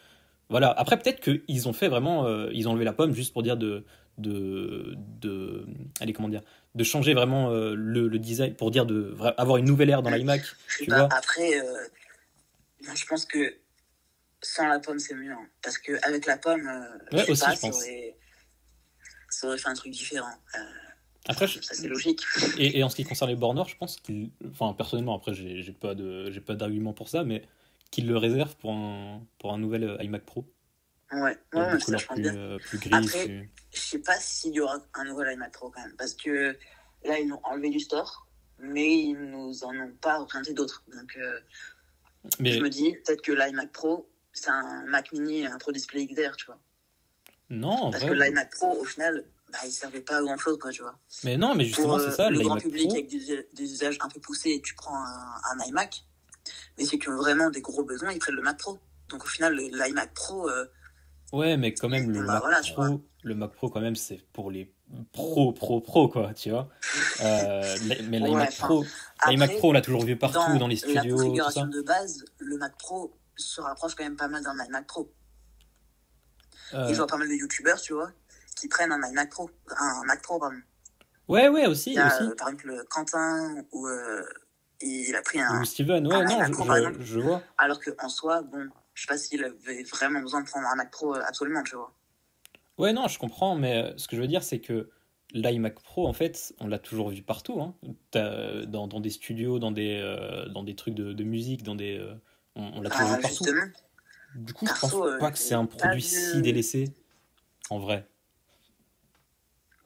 voilà. 0.49 0.71
Après, 0.71 0.99
peut-être 0.99 1.21
qu'ils 1.21 1.69
ont 1.69 1.75
fait 1.75 1.89
vraiment, 1.89 2.25
euh, 2.27 2.49
ils 2.55 2.69
ont 2.69 2.71
enlevé 2.71 2.87
la 2.87 2.95
pomme 2.95 3.12
juste 3.15 3.35
pour 3.35 3.43
dire 3.43 3.59
de, 3.59 3.85
de, 4.19 4.94
de, 5.20 5.66
allez, 6.00 6.12
comment 6.12 6.28
dire, 6.28 6.43
de 6.75 6.84
changer 6.84 7.14
vraiment 7.14 7.50
euh, 7.50 7.75
le, 7.75 8.08
le 8.08 8.19
design, 8.19 8.55
pour 8.55 8.70
dire 8.70 8.87
de 8.87 9.16
avoir 9.37 9.56
une 9.58 9.66
nouvelle 9.66 9.90
ère 9.90 10.02
dans 10.02 10.11
l'iMac. 10.11 10.43
Vois 10.88 11.08
Après, 11.12 11.61
euh, 11.61 11.87
moi, 12.84 12.94
je 12.94 13.06
pense 13.06 13.25
que 13.26 13.55
sans 14.43 14.66
la 14.69 14.78
pomme, 14.78 14.99
c'est 14.99 15.14
mieux. 15.14 15.32
hein. 15.32 15.46
Parce 15.62 15.78
qu'avec 15.78 16.26
la 16.26 16.37
pomme, 16.37 16.66
euh, 16.66 17.16
Ouais, 17.16 17.20
je 17.20 17.25
sais 17.25 17.31
aussi, 17.32 17.40
pas, 17.44 17.55
je 17.55 17.58
ça 17.61 17.69
aurait, 17.69 18.16
ça 19.31 19.46
aurait 19.49 19.58
fait 19.58 19.69
un 19.69 19.75
truc 19.75 19.93
différent. 19.93 20.28
Euh, 20.55 20.58
Après, 21.28 21.46
je- 21.46 21.60
ça, 21.60 21.75
c'est 21.75 21.88
logique. 21.88 22.22
et, 22.58 22.78
et 22.78 22.82
en 22.84 22.88
ce 22.88 22.96
qui 22.96 23.05
concerne 23.05 23.31
les 23.31 23.37
bords 23.37 23.55
noirs, 23.55 23.69
je 23.69 23.76
pense 23.76 24.00
enfin, 24.50 24.75
personnellement, 24.75 25.17
après, 25.17 25.34
j'ai 25.34 25.72
pas 25.72 25.94
de, 25.94 26.31
j'ai 26.31 26.40
pas 26.40 26.55
d'argument 26.55 26.93
pour 26.93 27.08
ça, 27.08 27.25
mais 27.25 27.43
qu'ils 27.90 28.06
le 28.06 28.17
réservent 28.17 28.56
pour 28.56 28.72
un, 28.72 29.22
pour 29.38 29.52
un 29.52 29.58
nouvel 29.58 29.96
iMac 30.00 30.25
Pro, 30.25 30.44
Ouais, 31.22 31.38
ça, 31.52 31.78
je 31.78 32.06
pense 32.06 32.16
plus, 32.16 32.22
bien. 32.22 32.37
euh, 32.37 32.58
plus. 32.58 32.78
Après, 32.93 33.25
plus- 33.26 33.50
Je 33.72 33.81
sais 33.81 33.99
pas 33.99 34.16
s'il 34.19 34.55
y 34.55 34.61
aura 34.61 34.78
un 34.94 35.05
nouvel 35.05 35.32
iMac 35.34 35.52
Pro 35.52 35.70
quand 35.70 35.81
même. 35.82 35.94
Parce 35.96 36.14
que 36.14 36.56
là, 37.05 37.19
ils 37.19 37.28
l'ont 37.28 37.40
enlevé 37.44 37.70
du 37.70 37.81
store. 37.81 38.26
Mais 38.58 38.88
ils 38.99 39.14
nous 39.14 39.64
en 39.64 39.75
ont 39.76 39.93
pas 40.00 40.19
représenté 40.19 40.52
d'autres. 40.55 40.84
Donc, 40.94 41.16
euh, 41.16 41.40
Mais 42.38 42.52
je 42.52 42.61
me 42.61 42.70
dis, 42.70 42.93
peut-être 43.05 43.20
que 43.22 43.32
l'iMac 43.32 43.72
Pro, 43.72 44.08
c'est 44.32 44.49
un 44.50 44.84
Mac 44.87 45.12
mini, 45.12 45.44
un 45.46 45.58
Pro 45.58 45.72
Display 45.72 46.06
XDR, 46.06 46.36
tu 46.36 46.46
vois. 46.46 46.58
non, 47.50 47.91
Parce 47.91 48.05
vrai, 48.05 48.12
que 48.17 48.22
l'iMac 48.22 48.50
Pro, 48.55 48.81
au 48.81 48.84
final, 48.84 49.24
bah, 49.53 49.58
il 49.65 49.72
servait 49.72 50.00
pas 50.00 50.19
à 50.19 50.22
grand 50.22 50.39
chose, 50.39 50.56
quoi, 50.58 50.70
tu 50.70 50.82
vois. 50.82 50.96
mais 51.24 51.36
non, 51.36 51.55
mais 51.56 51.65
justement, 51.65 51.98
c'est 51.98 52.06
euh, 52.06 52.10
ça, 52.12 52.31
le 52.31 52.41
grand 52.41 52.56
public 52.58 52.86
Pro. 52.89 52.94
avec 52.96 53.08
des, 53.08 53.48
des 53.53 53.72
usages 53.72 53.98
un 54.00 54.08
peu 54.08 54.20
poussés, 54.20 54.60
tu 54.65 54.74
prends 54.77 54.96
un, 54.96 55.34
un 55.53 55.65
iMac. 55.67 56.05
Mais 56.79 56.84
ceux 56.84 56.96
qui 56.98 57.08
ont 57.08 57.17
vraiment 57.17 57.50
des 57.50 57.60
gros 57.60 57.84
besoins, 57.84 58.12
ils 58.12 58.19
prennent 58.20 58.36
le 58.36 58.43
Mac 58.43 58.58
Pro. 58.58 58.79
Donc 59.08 59.24
au 59.24 59.29
final, 59.29 59.55
l'iMac 59.56 60.15
Pro, 60.15 60.48
euh, 60.48 60.65
Ouais, 61.32 61.56
mais 61.56 61.74
quand 61.74 61.88
même, 61.88 62.10
le 62.10 62.20
Bah 62.20 62.34
Mac 62.34 62.43
voilà. 62.43 62.60
Pro, 62.88 63.04
le 63.22 63.34
Mac 63.34 63.52
Pro, 63.52 63.69
quand 63.70 63.81
même, 63.81 63.96
c'est 63.96 64.20
pour 64.32 64.50
les 64.50 64.72
pro, 65.12 65.52
pro, 65.52 65.81
pro, 65.81 66.08
quoi, 66.08 66.32
tu 66.34 66.50
vois. 66.50 66.69
Euh, 67.20 67.76
la- 67.86 68.02
mais 68.02 68.20
Ouais, 68.20 68.28
l'iMac 68.28 68.48
enfin, 68.50 68.66
Pro, 68.66 68.84
après, 69.19 69.56
Pro, 69.58 69.69
on 69.70 69.72
l'a 69.72 69.81
toujours 69.81 70.04
vu 70.04 70.16
partout, 70.16 70.58
dans, 70.58 70.69
les 70.69 70.76
la 70.76 70.81
studios, 70.81 71.16
tout 71.16 71.22
ça. 71.22 71.24
configuration 71.24 71.66
de 71.66 71.82
base, 71.82 72.24
le 72.38 72.58
Mac 72.58 72.76
Pro 72.78 73.16
se 73.36 73.60
rapproche 73.60 73.94
quand 73.96 74.04
même 74.04 74.16
pas 74.16 74.28
mal 74.28 74.44
d'un 74.44 74.54
iMac 74.64 74.86
Pro. 74.86 75.12
Euh, 76.74 76.88
Et 76.88 76.93
je 76.93 76.98
vois 76.98 77.06
pas 77.06 77.16
mal 77.16 77.28
de 77.28 77.34
youtubeurs, 77.34 77.81
tu 77.81 77.93
vois, 77.94 78.10
qui 78.56 78.69
prennent 78.69 78.93
un 78.93 79.02
iMac 79.10 79.31
Pro, 79.31 79.50
un 79.76 80.02
Mac 80.04 80.22
Pro, 80.22 80.38
pardon. 80.38 80.56
ouais, 81.28 81.48
ouais, 81.48 81.66
aussi, 81.66 81.94
y 81.94 81.98
a, 81.98 82.06
aussi. 82.06 82.22
euh, 82.22 82.34
par 82.36 82.48
exemple, 82.48 82.84
Quentin, 82.90 83.64
où 83.72 83.86
euh, 83.88 84.22
il 84.81 85.14
a 85.16 85.22
pris 85.22 85.40
un. 85.40 85.60
Ou 85.60 85.64
Steven, 85.64 86.06
ouais, 86.06 86.14
un 86.14 86.24
non, 86.24 86.44
je, 86.46 86.52
Pro, 86.52 86.64
je 87.00 87.19
vois. 87.20 87.43
Alors 87.58 87.81
qu'en 87.81 88.08
soi, 88.08 88.43
bon, 88.43 88.69
je 88.94 89.03
sais 89.03 89.06
pas 89.08 89.19
s'il 89.19 89.44
avait 89.44 89.82
vraiment 89.84 90.20
besoin 90.20 90.43
de 90.43 90.48
prendre 90.48 90.67
un 90.69 90.77
Mac 90.77 90.91
Pro 90.91 91.15
euh, 91.15 91.22
absolument, 91.27 91.63
tu 91.63 91.77
vois. 91.77 91.94
Ouais, 92.79 92.93
non, 92.93 93.08
je 93.08 93.19
comprends, 93.19 93.55
mais 93.56 93.77
euh, 93.93 93.96
ce 93.96 94.08
que 94.08 94.17
je 94.17 94.20
veux 94.22 94.27
dire, 94.29 94.43
c'est 94.43 94.60
que 94.60 94.91
l'iMac 95.32 95.74
Pro, 95.81 96.06
en 96.08 96.13
fait, 96.13 96.55
on 96.60 96.67
l'a 96.67 96.79
toujours 96.79 97.10
vu 97.10 97.22
partout, 97.22 97.60
hein. 97.60 97.74
T'as- 98.10 98.67
dans, 98.67 98.89
dans 98.89 99.01
des 99.01 99.10
studios, 99.10 99.58
dans 99.58 99.70
des, 99.72 99.98
euh, 100.03 100.48
dans 100.48 100.65
des 100.65 100.74
trucs 100.77 100.94
de, 100.94 101.13
de 101.13 101.24
musique, 101.24 101.63
dans 101.63 101.74
des, 101.77 101.98
euh, 101.98 102.15
on, 102.56 102.63
on 102.79 102.81
l'a 102.82 102.91
toujours 102.91 103.10
Ah, 103.13 103.17
vu 103.17 103.22
partout. 103.22 103.44
justement. 103.44 103.72
Du 104.34 104.55
coup, 104.55 104.67
je 104.67 104.72
pense 104.81 104.94
euh, 104.94 105.19
pas 105.19 105.31
que 105.31 105.39
c'est 105.39 105.55
un 105.55 105.67
produit 105.67 106.03
vu- 106.03 106.08
si 106.08 106.43
délaissé, 106.43 106.94
en 107.70 107.79
vrai. 107.81 108.08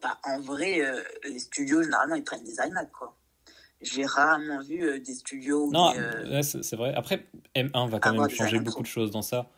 Bah, 0.03 0.19
en 0.25 0.41
vrai, 0.41 0.81
euh, 0.81 1.03
les 1.25 1.39
studios, 1.41 1.83
généralement, 1.83 2.15
ils 2.15 2.25
prennent 2.25 2.45
des 2.45 2.57
iMac, 2.57 2.91
quoi. 2.93 3.18
J'ai 3.81 4.05
rarement 4.05 4.61
vu 4.61 4.83
euh, 4.83 4.99
des 4.99 5.15
studios 5.15 5.71
Non, 5.71 5.93
euh, 5.97 6.43
c'est 6.43 6.75
vrai. 6.77 6.93
Après, 6.95 7.27
M1 7.55 7.89
va 7.89 8.01
quand 8.01 8.11
avoir 8.11 8.27
même 8.27 8.37
changer 8.37 8.59
beaucoup 8.59 8.83
de 8.83 8.89
choses 8.89 9.11
dans 9.11 9.23
ça. 9.23 9.51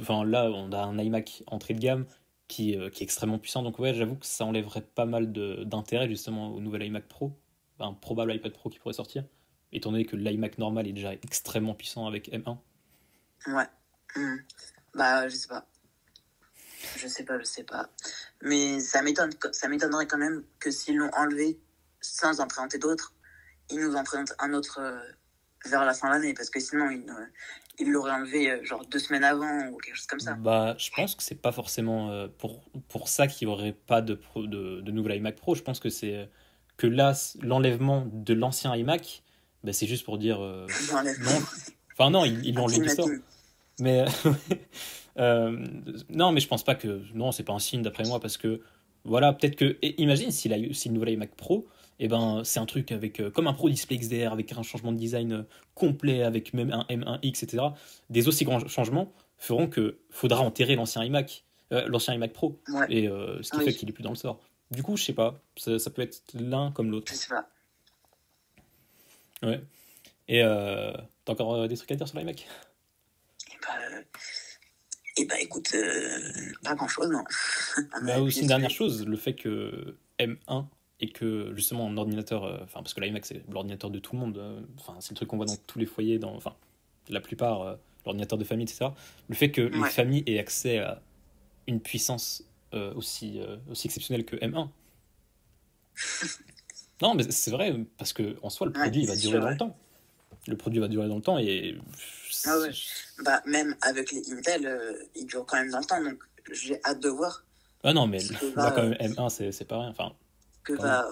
enfin 0.00 0.24
là, 0.24 0.50
on 0.50 0.70
a 0.72 0.78
un 0.78 0.98
iMac 0.98 1.42
entrée 1.46 1.74
de 1.74 1.80
gamme 1.80 2.06
qui, 2.46 2.76
euh, 2.76 2.90
qui 2.90 3.02
est 3.02 3.04
extrêmement 3.04 3.38
puissant. 3.38 3.62
Donc 3.62 3.78
ouais, 3.78 3.94
j'avoue 3.94 4.16
que 4.16 4.26
ça 4.26 4.44
enlèverait 4.44 4.82
pas 4.82 5.06
mal 5.06 5.32
de- 5.32 5.64
d'intérêt 5.64 6.08
justement 6.08 6.54
au 6.54 6.60
nouvel 6.60 6.82
iMac 6.84 7.08
Pro, 7.08 7.32
un 7.80 7.94
probable 7.94 8.34
iPad 8.34 8.52
Pro 8.52 8.68
qui 8.68 8.78
pourrait 8.78 8.94
sortir, 8.94 9.24
étant 9.72 9.92
donné 9.92 10.04
que 10.04 10.16
l'iMac 10.16 10.58
normal 10.58 10.86
est 10.86 10.92
déjà 10.92 11.12
extrêmement 11.14 11.74
puissant 11.74 12.06
avec 12.06 12.28
M1. 12.30 12.58
Ouais. 13.46 13.66
Hmm. 14.16 14.36
Bah, 14.94 15.28
je 15.28 15.34
sais 15.36 15.48
pas. 15.48 15.66
Je 16.96 17.06
sais 17.08 17.24
pas, 17.24 17.38
je 17.38 17.44
sais 17.44 17.64
pas. 17.64 17.88
Mais 18.42 18.80
ça 18.80 19.02
m'étonnerait 19.02 20.06
quand 20.06 20.18
même 20.18 20.44
que 20.58 20.70
s'ils 20.70 20.96
l'ont 20.96 21.10
enlevé 21.14 21.58
sans 22.00 22.40
en 22.40 22.46
présenter 22.46 22.78
d'autres, 22.78 23.12
ils 23.70 23.78
nous 23.80 23.94
en 23.94 24.04
présentent 24.04 24.34
un 24.38 24.52
autre 24.54 24.78
euh, 24.80 24.98
vers 25.68 25.84
la 25.84 25.94
fin 25.94 26.08
de 26.08 26.14
l'année. 26.14 26.34
Parce 26.34 26.50
que 26.50 26.60
sinon, 26.60 26.90
ils, 26.90 27.08
euh, 27.08 27.24
ils 27.78 27.90
l'auraient 27.90 28.12
enlevé 28.12 28.50
euh, 28.50 28.64
genre 28.64 28.84
deux 28.86 28.98
semaines 28.98 29.24
avant 29.24 29.68
ou 29.68 29.76
quelque 29.78 29.96
chose 29.96 30.06
comme 30.06 30.20
ça. 30.20 30.34
Bah, 30.34 30.74
je 30.78 30.90
pense 30.94 31.14
que 31.14 31.22
c'est 31.22 31.40
pas 31.40 31.52
forcément 31.52 32.10
euh, 32.10 32.28
pour, 32.38 32.64
pour 32.88 33.08
ça 33.08 33.26
qu'il 33.26 33.48
n'y 33.48 33.54
aurait 33.54 33.72
pas 33.72 34.02
de, 34.02 34.14
pro- 34.14 34.46
de, 34.46 34.80
de 34.80 34.90
nouvel 34.92 35.18
iMac 35.18 35.36
Pro. 35.36 35.54
Je 35.54 35.62
pense 35.62 35.80
que 35.80 35.90
c'est 35.90 36.28
que 36.76 36.86
là, 36.86 37.12
l'enlèvement 37.40 38.06
de 38.12 38.34
l'ancien 38.34 38.74
iMac, 38.74 39.22
bah, 39.64 39.72
c'est 39.72 39.86
juste 39.86 40.04
pour 40.04 40.18
dire 40.18 40.40
euh, 40.42 40.66
non. 40.92 41.40
Enfin, 41.92 42.10
non, 42.10 42.24
ils 42.24 42.54
l'ont 42.54 42.64
enlevé 42.64 42.80
du 42.80 42.88
store. 42.88 43.08
Mais 43.80 44.04
euh, 45.18 45.66
non, 46.08 46.32
mais 46.32 46.40
je 46.40 46.48
pense 46.48 46.64
pas 46.64 46.74
que 46.74 47.02
non, 47.14 47.32
c'est 47.32 47.44
pas 47.44 47.52
un 47.52 47.58
signe 47.58 47.82
d'après 47.82 48.04
moi 48.04 48.20
parce 48.20 48.36
que 48.36 48.60
voilà, 49.04 49.32
peut-être 49.32 49.56
que 49.56 49.76
et 49.82 50.00
imagine 50.02 50.30
si, 50.30 50.48
la, 50.48 50.56
si 50.74 50.88
le 50.88 50.94
nouvel 50.94 51.10
iMac 51.14 51.34
Pro, 51.36 51.68
et 52.00 52.08
ben 52.08 52.42
c'est 52.44 52.60
un 52.60 52.66
truc 52.66 52.92
avec 52.92 53.20
euh, 53.20 53.30
comme 53.30 53.46
un 53.46 53.52
Pro 53.52 53.68
Display 53.68 53.98
XDR 53.98 54.32
avec 54.32 54.52
un 54.52 54.62
changement 54.62 54.92
de 54.92 54.98
design 54.98 55.32
euh, 55.32 55.42
complet 55.74 56.22
avec 56.22 56.54
même 56.54 56.72
un 56.72 56.84
M1X 56.88 57.44
etc. 57.44 57.64
Des 58.10 58.28
aussi 58.28 58.44
grands 58.44 58.66
changements 58.68 59.12
feront 59.36 59.68
que 59.68 59.98
faudra 60.10 60.40
enterrer 60.42 60.76
l'ancien 60.76 61.04
iMac, 61.04 61.44
euh, 61.72 61.86
l'ancien 61.88 62.14
iMac 62.14 62.32
Pro 62.32 62.60
Ouais, 62.68 62.86
et 62.88 63.08
euh, 63.08 63.42
ce 63.42 63.50
qui 63.50 63.58
Oui. 63.58 63.64
fait 63.64 63.72
qu'il 63.74 63.88
est 63.88 63.92
plus 63.92 64.02
dans 64.02 64.10
le 64.10 64.16
store. 64.16 64.40
Du 64.70 64.82
coup, 64.82 64.96
je 64.96 65.04
sais 65.04 65.12
pas, 65.14 65.40
ça, 65.56 65.78
ça 65.78 65.90
peut 65.90 66.02
être 66.02 66.20
l'un 66.34 66.70
comme 66.72 66.90
l'autre. 66.90 67.10
je 67.12 67.16
sais 67.18 67.28
pas. 67.28 67.48
Ouais. 69.42 69.62
Et 70.26 70.42
euh, 70.42 70.92
t'as 71.24 71.32
encore 71.32 71.66
des 71.68 71.76
trucs 71.76 71.90
à 71.92 71.96
dire 71.96 72.06
sur 72.08 72.18
l'iMac? 72.18 72.46
Et 73.50 73.56
bah, 73.62 73.68
euh, 73.92 74.02
et 75.16 75.24
bah 75.24 75.34
écoute, 75.40 75.74
pas 76.62 76.74
grand 76.74 76.86
chose, 76.88 77.08
non. 77.10 77.24
On 78.00 78.04
Bah, 78.06 78.20
aussi 78.20 78.42
une 78.42 78.46
dernière 78.48 78.70
chose, 78.70 79.06
le 79.06 79.16
fait 79.16 79.34
que 79.34 79.96
M1 80.18 80.66
et 81.00 81.10
que 81.10 81.52
justement 81.54 81.86
un 81.88 81.96
ordinateur, 81.96 82.44
euh, 82.44 82.58
enfin 82.64 82.80
parce 82.82 82.92
que 82.94 83.00
l'iMac 83.00 83.24
c'est 83.26 83.42
l'ordinateur 83.50 83.90
de 83.90 83.98
tout 83.98 84.14
le 84.14 84.20
monde, 84.20 84.38
euh, 84.38 84.60
enfin 84.78 84.96
c'est 85.00 85.10
le 85.10 85.16
truc 85.16 85.28
qu'on 85.28 85.36
voit 85.36 85.46
dans 85.46 85.56
tous 85.66 85.78
les 85.78 85.86
foyers, 85.86 86.18
dans, 86.18 86.34
enfin 86.34 86.54
la 87.08 87.20
plupart, 87.20 87.62
euh, 87.62 87.74
l'ordinateur 88.04 88.38
de 88.38 88.44
famille, 88.44 88.64
etc. 88.64 88.90
Le 89.28 89.34
fait 89.34 89.50
que 89.50 89.60
les 89.62 89.78
Ouais. 89.78 89.90
familles 89.90 90.24
aient 90.26 90.38
accès 90.38 90.78
à 90.78 91.00
une 91.66 91.80
puissance 91.80 92.44
aussi, 92.96 93.40
aussi 93.70 93.86
exceptionnelle 93.86 94.24
que 94.26 94.36
M1. 94.36 94.68
non 97.02 97.14
mais 97.14 97.30
c'est 97.30 97.50
vrai, 97.50 97.74
parce 97.96 98.12
que 98.12 98.36
en 98.42 98.50
soi 98.50 98.66
le 98.66 98.72
Ouais, 98.72 98.80
produit 98.82 99.02
il 99.02 99.06
va 99.08 99.16
durer 99.16 99.30
sûr, 99.32 99.40
dans 99.40 99.46
ouais. 99.46 99.52
le 99.52 99.58
temps. 99.58 99.76
Le 100.46 100.56
produit 100.56 100.80
va 100.80 100.88
durer 100.88 101.08
dans 101.08 101.16
le 101.16 101.22
temps 101.22 101.38
et... 101.38 101.76
Ah 102.46 102.58
ouais. 102.58 102.70
Bah, 103.24 103.42
même 103.46 103.76
avec 103.82 104.12
les 104.12 104.32
Intel, 104.32 105.06
ils 105.14 105.26
durent 105.26 105.44
quand 105.46 105.58
même 105.58 105.70
dans 105.70 105.78
le 105.80 105.84
temps, 105.84 106.02
donc 106.02 106.18
j'ai 106.52 106.80
hâte 106.84 107.00
de 107.02 107.08
voir 107.08 107.44
Ah 107.84 107.92
non 107.92 108.06
mais 108.06 108.18
Ce 108.20 108.32
que 108.32 108.46
là 108.56 108.64
va- 108.64 108.70
quand 108.72 108.82
même 108.82 108.94
M1 108.94 109.28
c'est 109.30 109.52
c'est 109.52 109.64
pas 109.64 109.78
rien, 109.80 109.90
enfin... 109.90 110.12
que 110.72 110.76
Quand 110.76 110.82
va 110.82 111.08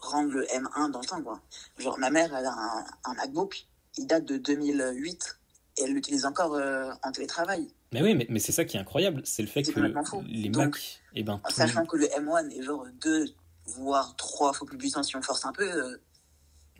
rendre 0.00 0.32
le 0.32 0.44
M1 0.46 0.90
dans 0.90 1.00
le 1.00 1.06
temps, 1.06 1.22
quoi. 1.22 1.40
Genre, 1.78 1.98
ma 1.98 2.10
mère, 2.10 2.34
elle 2.34 2.46
a 2.46 2.52
un, 2.52 2.84
un 3.10 3.14
MacBook, 3.14 3.66
il 3.96 4.06
date 4.06 4.24
de 4.26 4.36
2008, 4.38 5.38
et 5.78 5.82
elle 5.82 5.92
l'utilise 5.92 6.24
encore 6.24 6.54
euh, 6.54 6.90
en 7.02 7.12
télétravail. 7.12 7.68
Mais 7.92 8.02
oui, 8.02 8.14
mais, 8.14 8.26
mais 8.28 8.38
c'est 8.38 8.52
ça 8.52 8.64
qui 8.64 8.76
est 8.76 8.80
incroyable, 8.80 9.22
c'est 9.24 9.42
le 9.42 9.48
fait 9.48 9.62
que 9.62 9.72
faux. 10.04 10.22
les 10.28 10.48
Donc, 10.50 10.64
Mac, 10.76 11.00
et 11.14 11.22
ben, 11.22 11.40
tout- 11.48 11.54
Sachant 11.54 11.84
que 11.86 11.96
le 11.96 12.06
M1 12.06 12.50
est 12.50 12.62
genre 12.62 12.86
deux, 13.00 13.26
voire 13.64 14.14
trois 14.16 14.52
fois 14.52 14.66
plus 14.66 14.78
puissant 14.78 15.02
si 15.02 15.16
on 15.16 15.22
force 15.22 15.44
un 15.46 15.52
peu. 15.52 15.68
euh, 15.70 15.96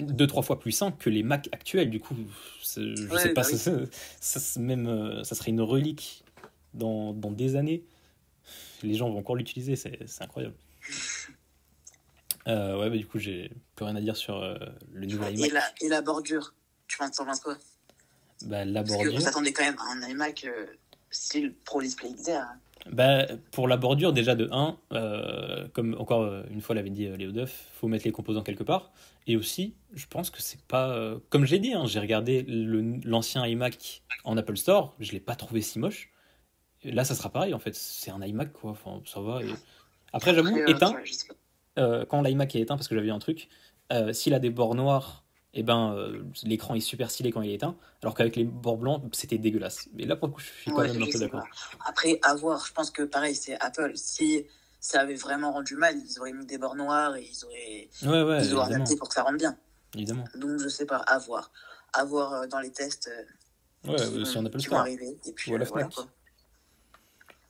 deux 0.00 0.26
trois 0.28 0.42
fois 0.42 0.60
puissants 0.60 0.92
que 0.92 1.10
les 1.10 1.22
Mac 1.24 1.48
actuels, 1.52 1.90
du 1.90 1.98
coup, 1.98 2.14
je 2.76 3.10
Ouais, 3.10 3.18
sais 3.20 3.28
pas, 3.30 3.42
bah 3.42 3.48
oui. 3.52 3.88
ça, 4.20 4.60
même, 4.60 4.86
euh, 4.86 5.24
ça 5.24 5.34
serait 5.34 5.50
une 5.50 5.60
relique 5.60 6.24
dans, 6.74 7.12
dans 7.14 7.32
des 7.32 7.56
années. 7.56 7.84
Les 8.84 8.94
gens 8.94 9.10
vont 9.10 9.18
encore 9.18 9.34
l'utiliser, 9.36 9.74
c'est 9.76 10.22
incroyable. 10.22 10.54
Euh, 12.46 12.78
ouais, 12.78 12.90
bah, 12.90 12.96
du 12.96 13.06
coup, 13.06 13.18
j'ai 13.18 13.50
plus 13.74 13.84
rien 13.84 13.96
à 13.96 14.00
dire 14.00 14.16
sur 14.16 14.36
euh, 14.42 14.56
le 14.92 15.06
nouvel 15.06 15.34
et, 15.34 15.36
iMac. 15.38 15.52
la, 15.52 15.62
et 15.80 15.88
la 15.88 16.02
bordure, 16.02 16.54
tu 16.86 16.96
penses, 16.98 17.16
penses 17.16 17.40
quoi? 17.40 17.56
Bah, 18.42 18.64
la 18.64 18.82
Parce 18.82 18.92
qu'on 18.96 19.02
bordure. 19.04 19.20
s'attendait 19.20 19.52
quand 19.52 19.64
même 19.64 19.76
à 19.78 19.92
un 19.92 20.08
iMac 20.08 20.44
euh, 20.44 20.66
style 21.10 21.54
Pro 21.64 21.82
Display 21.82 22.10
XDR. 22.14 22.44
Bah, 22.90 23.26
pour 23.50 23.68
la 23.68 23.76
bordure, 23.76 24.12
déjà 24.14 24.34
de 24.34 24.48
1, 24.50 25.68
comme 25.74 25.94
encore 25.98 26.22
euh, 26.22 26.42
une 26.50 26.62
fois 26.62 26.74
l'avait 26.74 26.88
dit 26.88 27.06
euh, 27.06 27.16
Léo 27.16 27.32
Duff, 27.32 27.66
faut 27.74 27.88
mettre 27.88 28.04
les 28.06 28.12
composants 28.12 28.42
quelque 28.42 28.62
part. 28.62 28.92
Et 29.26 29.36
aussi, 29.36 29.74
je 29.92 30.06
pense 30.06 30.30
que 30.30 30.40
c'est 30.40 30.62
pas. 30.62 30.88
euh, 30.90 31.18
comme 31.28 31.44
j'ai 31.44 31.58
dit, 31.58 31.74
hein, 31.74 31.84
j'ai 31.84 32.00
regardé 32.00 32.44
l'ancien 33.04 33.46
iMac 33.46 34.02
en 34.24 34.36
Apple 34.38 34.56
Store, 34.56 34.94
je 35.00 35.12
l'ai 35.12 35.20
pas 35.20 35.34
trouvé 35.34 35.60
si 35.60 35.78
moche. 35.78 36.10
Et 36.82 36.92
là, 36.92 37.04
ça 37.04 37.14
sera 37.14 37.28
pareil 37.30 37.52
en 37.52 37.58
fait, 37.58 37.74
c'est 37.74 38.10
un 38.12 38.22
iMac 38.22 38.52
quoi, 38.52 38.70
enfin, 38.70 39.02
ça 39.04 39.20
va. 39.20 39.42
et- 39.42 39.46
Après, 40.12 40.34
j'avoue, 40.34 40.56
euh, 40.56 40.68
éteint, 40.68 40.94
euh, 41.78 42.04
quand 42.04 42.20
l'iMac 42.22 42.54
est 42.56 42.60
éteint, 42.60 42.76
parce 42.76 42.88
que 42.88 42.94
j'avais 42.94 43.06
vu 43.06 43.12
un 43.12 43.18
truc, 43.18 43.48
euh, 43.92 44.12
s'il 44.12 44.34
a 44.34 44.38
des 44.38 44.50
bords 44.50 44.74
noirs, 44.74 45.24
et 45.54 45.62
ben 45.62 45.94
euh, 45.94 46.22
l'écran 46.44 46.74
est 46.74 46.80
super 46.80 47.10
stylé 47.10 47.32
quand 47.32 47.40
il 47.42 47.50
est 47.50 47.54
éteint, 47.54 47.76
alors 48.02 48.14
qu'avec 48.14 48.36
les 48.36 48.44
bords 48.44 48.76
blancs, 48.76 49.02
c'était 49.12 49.38
dégueulasse. 49.38 49.88
Et 49.98 50.04
là, 50.04 50.14
pour 50.16 50.28
le 50.28 50.34
coup, 50.34 50.40
je 50.40 50.46
suis 50.46 50.70
quand 50.70 50.78
Ouais, 50.78 50.92
même 50.92 51.02
un 51.02 51.06
peu 51.10 51.18
d'accord. 51.18 51.44
Après, 51.86 52.18
à 52.22 52.34
voir, 52.34 52.64
je 52.66 52.72
pense 52.72 52.90
que 52.90 53.02
pareil, 53.02 53.34
c'est 53.34 53.58
Apple. 53.60 53.92
Si 53.94 54.44
ça 54.80 55.00
avait 55.00 55.14
vraiment 55.14 55.52
rendu 55.52 55.74
mal, 55.76 55.96
ils 55.96 56.18
auraient 56.20 56.32
mis 56.34 56.44
des 56.46 56.58
bords 56.58 56.76
noirs 56.76 57.16
et 57.16 57.24
ils 57.24 57.44
auraient, 57.44 57.88
Ouais, 58.02 58.22
ouais, 58.30 58.44
ils 58.44 58.54
auraient 58.54 58.74
adapté 58.74 58.96
pour 58.96 59.08
que 59.08 59.14
ça 59.14 59.22
rentre 59.22 59.38
bien. 59.38 59.56
évidemment. 59.94 60.24
Donc, 60.36 60.60
je 60.60 60.68
sais 60.68 60.86
pas, 60.86 60.98
à 60.98 61.18
voir. 61.18 61.50
À 61.94 62.04
voir 62.04 62.46
dans 62.48 62.60
les 62.60 62.70
tests 62.70 63.10
Ouais, 63.86 63.96
qui, 63.96 64.26
sur 64.26 64.44
Apple 64.44 64.60
Store. 64.60 64.78
arriver. 64.80 65.16
Et 65.26 65.32
puis, 65.32 65.50
Ou 65.50 65.54
à 65.54 65.58
la 65.58 65.64
voilà, 65.64 65.88
quoi. 65.88 66.06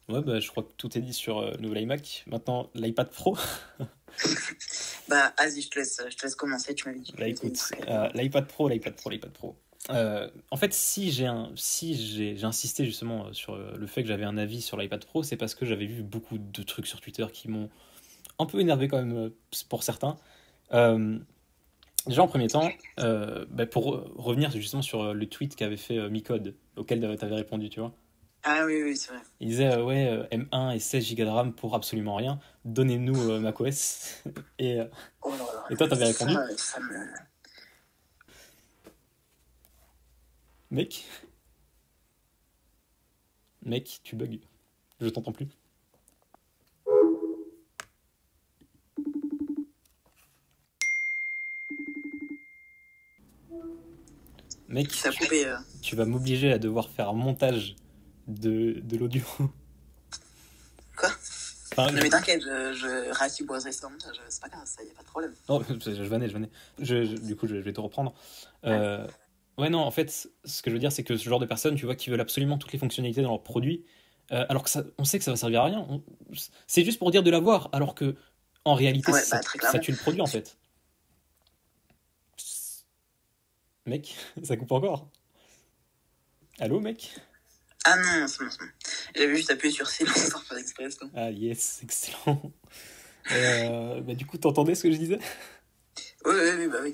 Ouais, 0.09 0.23
bah, 0.23 0.41
je 0.41 0.49
crois 0.51 0.63
que 0.63 0.73
tout 0.77 0.97
est 0.97 1.03
dit 1.03 1.13
sur 1.13 1.39
euh, 1.41 1.51
le 1.57 1.59
nouvel 1.63 1.83
iMac. 1.83 2.25
Maintenant, 2.29 2.71
l'iPad 2.75 3.11
Pro. 3.11 3.37
Bah, 5.09 5.33
vas-y, 5.39 5.63
je 5.63 5.71
te 5.71 5.79
laisse, 5.79 6.03
je 6.11 6.17
te 6.17 6.25
laisse 6.25 6.35
commencer. 6.35 6.75
Tu 6.75 6.87
m'avais 6.87 7.01
dit. 7.01 7.15
Bah 7.17 7.29
écoute, 7.29 7.59
euh, 7.89 8.09
l'iPad 8.15 8.47
Pro, 8.47 8.69
l'iPad 8.69 8.95
Pro, 8.95 9.11
l'iPad 9.11 9.33
Pro. 9.33 9.57
Euh, 9.91 10.29
en 10.51 10.57
fait, 10.57 10.75
si 10.75 11.11
j'ai 11.11 11.29
si 11.57 12.39
insisté 12.43 12.85
justement 12.85 13.27
euh, 13.27 13.33
sur 13.33 13.55
euh, 13.55 13.75
le 13.77 13.87
fait 13.87 14.03
que 14.03 14.09
j'avais 14.09 14.25
un 14.25 14.37
avis 14.37 14.61
sur 14.61 14.77
l'iPad 14.77 15.05
Pro, 15.05 15.23
c'est 15.23 15.37
parce 15.37 15.55
que 15.55 15.65
j'avais 15.65 15.87
vu 15.87 16.03
beaucoup 16.03 16.37
de 16.39 16.63
trucs 16.63 16.87
sur 16.87 17.01
Twitter 17.01 17.27
qui 17.33 17.49
m'ont 17.49 17.71
un 18.39 18.47
peu 18.47 18.61
énervé 18.61 18.89
quand 18.89 19.03
même 19.03 19.31
pour 19.69 19.83
certains. 19.83 20.17
Déjà 22.07 22.23
en 22.23 22.29
premier 22.29 22.47
temps, 22.47 22.71
bah, 22.97 23.67
pour 23.67 24.05
revenir 24.17 24.51
justement 24.53 24.83
sur 24.83 25.13
le 25.13 25.27
tweet 25.27 25.57
qu'avait 25.57 25.77
fait 25.77 26.09
Micode, 26.09 26.55
auquel 26.77 27.01
tu 27.01 27.25
avais 27.25 27.35
répondu, 27.35 27.69
tu 27.69 27.81
vois. 27.81 27.93
Ah 28.45 28.65
oui, 28.67 28.83
oui, 28.83 28.97
c'est 28.97 29.11
vrai. 29.13 29.21
Il 29.41 29.49
disait 29.49 29.73
euh, 29.73 29.85
ouais 29.85 30.07
euh, 30.07 30.25
M1 30.37 30.75
et 30.75 30.79
16 30.79 31.15
Go 31.17 31.25
de 31.25 31.29
RAM 31.29 31.53
pour 31.53 31.75
absolument 31.75 32.15
rien. 32.15 32.39
Donnez-nous 32.65 33.31
euh, 33.31 33.41
macOS. 33.41 34.23
et 34.59 34.81
Oh. 35.23 35.33
Et 35.71 35.77
toi, 35.77 35.89
t'avais 35.89 36.07
répondu 36.07 36.35
Ça, 36.57 36.81
me... 36.81 37.07
mec, 40.71 41.05
mec, 43.63 44.01
tu 44.03 44.17
bugs. 44.17 44.39
Je 45.01 45.09
t'entends 45.09 45.33
plus. 45.33 45.49
Mec, 54.69 54.89
tu, 54.89 55.09
tu 55.81 55.97
vas 55.97 56.05
m'obliger 56.05 56.53
à 56.53 56.59
devoir 56.59 56.91
faire 56.91 57.09
un 57.09 57.15
montage 57.15 57.75
de, 58.29 58.81
de 58.81 58.97
l'audio. 58.97 59.23
Quoi? 60.97 61.11
Enfin, 61.73 61.93
Non, 61.93 62.01
mais 62.03 62.09
t'inquiète, 62.09 62.43
je, 62.43 62.73
je 62.73 63.85
en 63.85 63.91
montage. 63.91 64.21
C'est 64.29 64.43
pas 64.43 64.49
grave, 64.49 64.67
ça, 64.67 64.83
y 64.83 64.91
a 64.91 64.95
pas 64.95 65.03
de 65.03 65.07
problème. 65.09 65.33
Non, 65.49 65.63
je 65.69 66.03
venais, 66.03 66.29
je 66.29 66.35
venais. 66.35 66.51
Je, 66.79 67.05
je- 67.05 67.17
du 67.17 67.37
coup, 67.37 67.47
je, 67.47 67.57
vais 67.57 67.73
te 67.73 67.81
reprendre. 67.81 68.15
Euh, 68.65 69.07
ouais, 69.59 69.71
non, 69.71 69.81
en 69.81 69.91
fait, 69.91 70.29
ce 70.45 70.63
que 70.63 70.71
je 70.71 70.75
veux 70.75 70.81
dire, 70.81 70.93
c'est 70.93 71.05
que 71.05 71.17
ce 71.17 71.29
genre 71.29 71.39
de 71.41 71.47
personnes, 71.47 71.77
tu 71.77 71.85
vois, 71.85 71.95
qui 71.95 72.11
veulent 72.11 72.21
absolument 72.21 72.59
toutes 72.59 72.73
les 72.73 72.79
fonctionnalités 72.79 73.23
dans 73.23 73.31
leur 73.31 73.43
produit, 73.43 73.85
euh, 74.33 74.45
alors 74.49 74.63
que 74.65 74.71
ça, 74.71 74.83
on 74.99 75.05
sait 75.05 75.19
que 75.19 75.25
ça 75.25 75.31
va 75.31 75.37
servir 75.37 75.63
à 75.63 75.65
rien. 75.67 75.87
C'est 76.67 76.85
juste 76.85 76.99
pour 76.99 77.11
dire 77.11 77.23
de 77.23 77.31
l'avoir, 77.31 77.69
alors 77.73 77.95
que 77.95 78.17
en 78.65 78.75
réalité, 78.75 79.13
Ouais, 79.13 79.21
ça, 79.21 79.41
bah, 79.61 79.71
ça 79.71 79.79
tue 79.79 79.93
le 79.93 79.99
produit, 79.99 80.21
en 80.21 80.27
fait. 80.27 80.59
Mec, 83.87 84.17
ça 84.43 84.57
coupe 84.57 84.73
encore. 84.73 85.09
Allô, 86.59 86.81
mec? 86.81 87.15
Ah 87.91 87.97
non, 87.97 88.27
c'est 88.29 88.45
bon, 88.45 88.51
bon. 88.61 88.67
J'avais 89.17 89.37
juste 89.37 89.51
appuyé 89.51 89.73
sur 89.75 89.89
silence 89.89 90.17
sans 90.31 90.41
faire 90.41 90.59
exprès. 90.59 90.89
Ah, 91.15 91.31
yes, 91.31 91.81
excellent. 91.85 92.53
Euh, 93.33 94.01
bah, 94.03 94.15
du 94.15 94.27
coup, 94.27 94.37
t'entendais 94.39 94.75
ce 94.75 94.83
que 94.83 94.93
je 94.93 94.97
disais? 94.99 95.19
Oui, 96.25 96.35
oui, 96.35 96.51
oui, 96.59 96.67
bah 96.69 96.79
oui. 96.83 96.93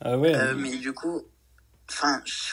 Ah 0.00 0.16
ouais, 0.18 0.34
Euh, 0.34 0.54
mais 0.56 0.76
du 0.78 0.92
coup, 0.92 1.20
enfin, 1.90 2.22
je- 2.24 2.52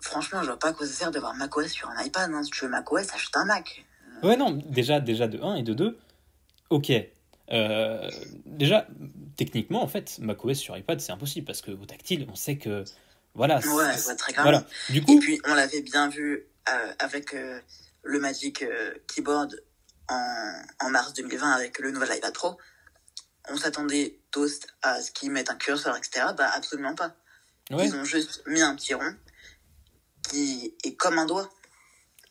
franchement, 0.00 0.40
je 0.42 0.46
vois 0.46 0.58
pas 0.58 0.68
à 0.68 0.72
quoi 0.72 0.86
ça 0.86 0.92
sert 0.92 1.10
d'avoir 1.10 1.34
macOS 1.34 1.68
sur 1.72 1.88
un 1.88 2.02
iPad. 2.04 2.30
hein. 2.32 2.42
Si 2.44 2.50
tu 2.50 2.64
veux 2.64 2.70
macOS, 2.70 3.08
achète 3.12 3.36
un 3.36 3.44
Mac. 3.44 3.84
Ouais, 4.22 4.36
non, 4.36 4.52
déjà, 4.52 5.00
déjà 5.00 5.26
de 5.26 5.40
1 5.42 5.56
et 5.56 5.62
de 5.64 5.74
2, 5.74 5.98
ok. 6.70 6.92
Euh, 7.50 8.10
déjà, 8.46 8.86
techniquement, 9.36 9.82
en 9.82 9.88
fait, 9.88 10.18
macOS 10.20 10.54
sur 10.58 10.76
iPad, 10.76 11.00
c'est 11.00 11.12
impossible 11.12 11.46
parce 11.46 11.60
que 11.62 11.72
au 11.72 11.84
tactile, 11.86 12.26
on 12.30 12.34
sait 12.36 12.56
que. 12.56 12.84
Voilà. 13.34 13.56
Ouais, 13.58 13.96
vois 13.98 14.14
très 14.14 14.32
clairement. 14.32 14.50
Voilà. 14.50 14.66
Du 14.90 14.98
Et 14.98 15.02
coup, 15.02 15.18
puis, 15.18 15.40
on 15.46 15.54
l'avait 15.54 15.82
bien 15.82 16.08
vu 16.08 16.32
euh, 16.32 16.46
avec 16.98 17.34
euh, 17.34 17.60
le 18.02 18.18
Magic 18.20 18.62
euh, 18.62 18.94
Keyboard 19.06 19.62
en, 20.08 20.62
en 20.80 20.90
mars 20.90 21.12
2020 21.14 21.50
avec 21.52 21.78
le 21.78 21.90
nouvel 21.90 22.16
iPad 22.16 22.32
Pro. 22.32 22.56
On 23.50 23.56
s'attendait 23.56 24.18
tous 24.30 24.60
à 24.82 25.02
ce 25.02 25.10
qu'ils 25.10 25.30
mettent 25.30 25.50
un 25.50 25.56
curseur, 25.56 25.96
etc. 25.96 26.26
Bah, 26.36 26.50
absolument 26.54 26.94
pas. 26.94 27.14
ouais, 27.70 27.86
Ils 27.86 27.94
ont 27.94 28.04
juste 28.04 28.42
mis 28.46 28.62
un 28.62 28.74
petit 28.74 28.94
rond 28.94 29.14
qui 30.30 30.74
est 30.84 30.94
comme 30.96 31.18
un 31.18 31.26
doigt. 31.26 31.50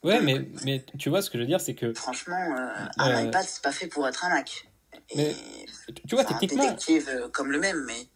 ouais 0.03 0.19
mais, 0.21 0.47
mais 0.65 0.83
tu 0.97 1.09
vois, 1.09 1.21
ce 1.21 1.29
que 1.29 1.37
je 1.37 1.43
veux 1.43 1.47
dire, 1.47 1.61
c'est 1.61 1.75
que. 1.75 1.93
Franchement, 1.93 2.55
euh, 2.57 2.85
un 2.97 3.11
Euh, 3.11 3.21
iPad, 3.27 3.45
c'est 3.47 3.61
pas 3.61 3.71
fait 3.71 3.87
pour 3.87 4.07
être 4.07 4.25
un 4.25 4.29
Mac. 4.29 4.67
Et, 5.09 5.17
Mais, 5.17 5.35
Tu 6.07 6.15
vois, 6.15 6.23
enfin, 6.23 6.35
un 6.35 6.39
techniquement, 6.39 6.63
détective 6.63 7.07
euh, 7.09 7.29
comme 7.29 7.51
le 7.51 7.59
même, 7.59 7.83
mais 7.85 8.07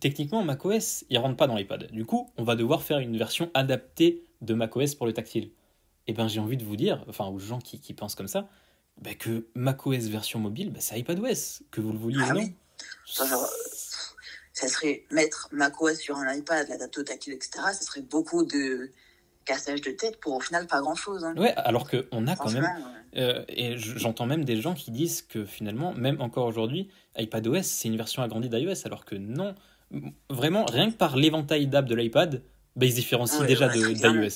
techniquement, 0.00 0.42
macOS, 0.44 1.04
il 1.08 1.16
rentre 1.18 1.36
pas 1.36 1.46
dans 1.46 1.54
l'iPad. 1.56 1.90
Du 1.92 2.04
coup, 2.04 2.30
on 2.36 2.44
va 2.44 2.56
devoir 2.56 2.82
faire 2.82 2.98
une 2.98 3.16
version 3.16 3.50
adaptée 3.54 4.24
de 4.42 4.54
macOS 4.54 4.94
pour 4.94 5.06
le 5.06 5.12
tactile. 5.12 5.50
Et 6.06 6.12
ben, 6.12 6.28
j'ai 6.28 6.40
envie 6.40 6.56
de 6.56 6.64
vous 6.64 6.76
dire, 6.76 7.04
enfin, 7.08 7.26
aux 7.26 7.38
gens 7.38 7.60
qui, 7.60 7.80
qui 7.80 7.94
pensent 7.94 8.14
comme 8.14 8.28
ça, 8.28 8.48
bah, 9.00 9.14
que 9.14 9.46
macOS 9.54 10.08
version 10.08 10.38
mobile, 10.38 10.70
bah, 10.70 10.80
c'est 10.80 10.98
iPadOS, 10.98 11.64
que 11.70 11.80
vous 11.80 11.92
le 11.92 11.98
vouliez 11.98 12.20
Ah 12.22 12.30
ou 12.30 12.34
non. 12.34 12.40
oui. 12.40 12.54
Ça, 13.06 13.26
genre, 13.26 13.48
ça 14.52 14.68
serait 14.68 15.04
mettre 15.10 15.48
macOS 15.52 15.98
sur 15.98 16.16
un 16.16 16.34
iPad, 16.34 16.68
l'adapter 16.68 17.00
au 17.00 17.04
tactile, 17.04 17.32
etc. 17.32 17.50
Ça 17.72 17.84
serait 17.84 18.02
beaucoup 18.02 18.44
de 18.44 18.90
cassage 19.44 19.80
de 19.80 19.90
tête 19.90 20.20
pour 20.20 20.34
au 20.34 20.40
final 20.40 20.66
pas 20.66 20.80
grand 20.80 20.94
chose. 20.94 21.24
Hein. 21.24 21.34
Ouais, 21.36 21.52
alors 21.56 21.88
qu'on 21.88 22.26
a 22.26 22.36
quand 22.36 22.52
même 22.52 22.68
euh, 23.16 23.44
et 23.48 23.76
j'entends 23.76 24.26
même 24.26 24.44
des 24.44 24.60
gens 24.60 24.74
qui 24.74 24.90
disent 24.90 25.22
que 25.22 25.44
finalement, 25.44 25.92
même 25.92 26.20
encore 26.20 26.46
aujourd'hui, 26.46 26.88
iPadOS, 27.16 27.62
c'est 27.62 27.88
une 27.88 27.96
version 27.96 28.22
agrandie 28.22 28.48
d'iOS, 28.48 28.86
alors 28.86 29.04
que 29.04 29.14
non. 29.14 29.54
Vraiment, 30.30 30.64
rien 30.64 30.90
que 30.90 30.96
par 30.96 31.16
l'éventail 31.16 31.66
d'app 31.66 31.84
de 31.84 31.94
l'iPad, 31.94 32.42
bah, 32.76 32.86
ils 32.86 32.90
se 32.90 32.96
différencient 32.96 33.40
Ouais, 33.40 33.46
déjà 33.46 33.68
ouais, 33.68 33.94
d'iOS. 33.94 34.30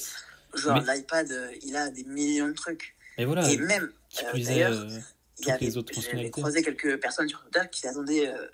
genre, 0.54 0.82
mais- 0.86 0.94
l'iPad, 0.96 1.30
euh, 1.30 1.50
il 1.62 1.76
a 1.76 1.90
des 1.90 2.04
millions 2.04 2.48
de 2.48 2.52
trucs. 2.54 2.94
Et 3.18 3.24
voilà, 3.24 3.50
Et 3.50 3.56
même, 3.56 3.90
euh, 4.24 4.32
d'ailleurs, 4.44 4.72
euh, 4.72 4.98
il 5.38 5.46
y 5.46 5.50
avait, 5.50 5.64
les 5.64 5.76
autres 5.78 5.94
fonctionnalités. 5.94 6.30
croisé 6.40 6.62
quelques 6.62 7.00
personnes 7.00 7.28
sur 7.28 7.40
Twitter 7.42 7.60
qui 7.70 7.80
s'attendaient 7.80 8.28
euh, 8.28 8.46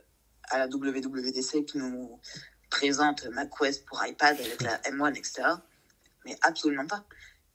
à 0.51 0.59
la 0.59 0.67
WWDC 0.69 1.65
qui 1.65 1.79
nous 1.79 2.21
présente 2.71 3.27
macOS 3.33 3.79
pour 3.79 4.05
iPad 4.05 4.39
avec 4.41 4.63
la 4.63 4.79
M1, 4.91 5.15
etc. 5.15 5.43
Mais 6.25 6.37
absolument 6.43 6.87
pas. 6.87 7.05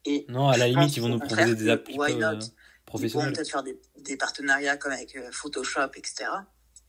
Et 0.06 0.26
Non, 0.30 0.50
à 0.50 0.58
la 0.58 0.68
limite, 0.68 0.96
ils 0.96 1.02
vont 1.02 1.10
nous 1.10 1.20
proposer 1.20 1.56
des 1.56 1.70
apps 1.70 1.90
why 1.96 2.16
not? 2.16 2.34
Ils 2.40 2.50
professionnelles. 2.86 3.34
peut-être 3.34 3.52
faire 3.52 3.64
des, 3.64 3.78
des 3.98 4.16
partenariats 4.16 4.78
comme 4.78 4.92
avec 4.94 5.18
Photoshop, 5.32 5.90
etc. 5.96 6.26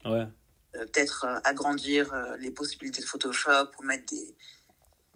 Ouais. 0.05 0.25
Peut-être 0.71 1.25
agrandir 1.43 2.13
les 2.39 2.51
possibilités 2.51 3.01
de 3.01 3.05
Photoshop 3.07 3.71
ou 3.79 3.83
mettre 3.83 4.05
des, 4.13 4.35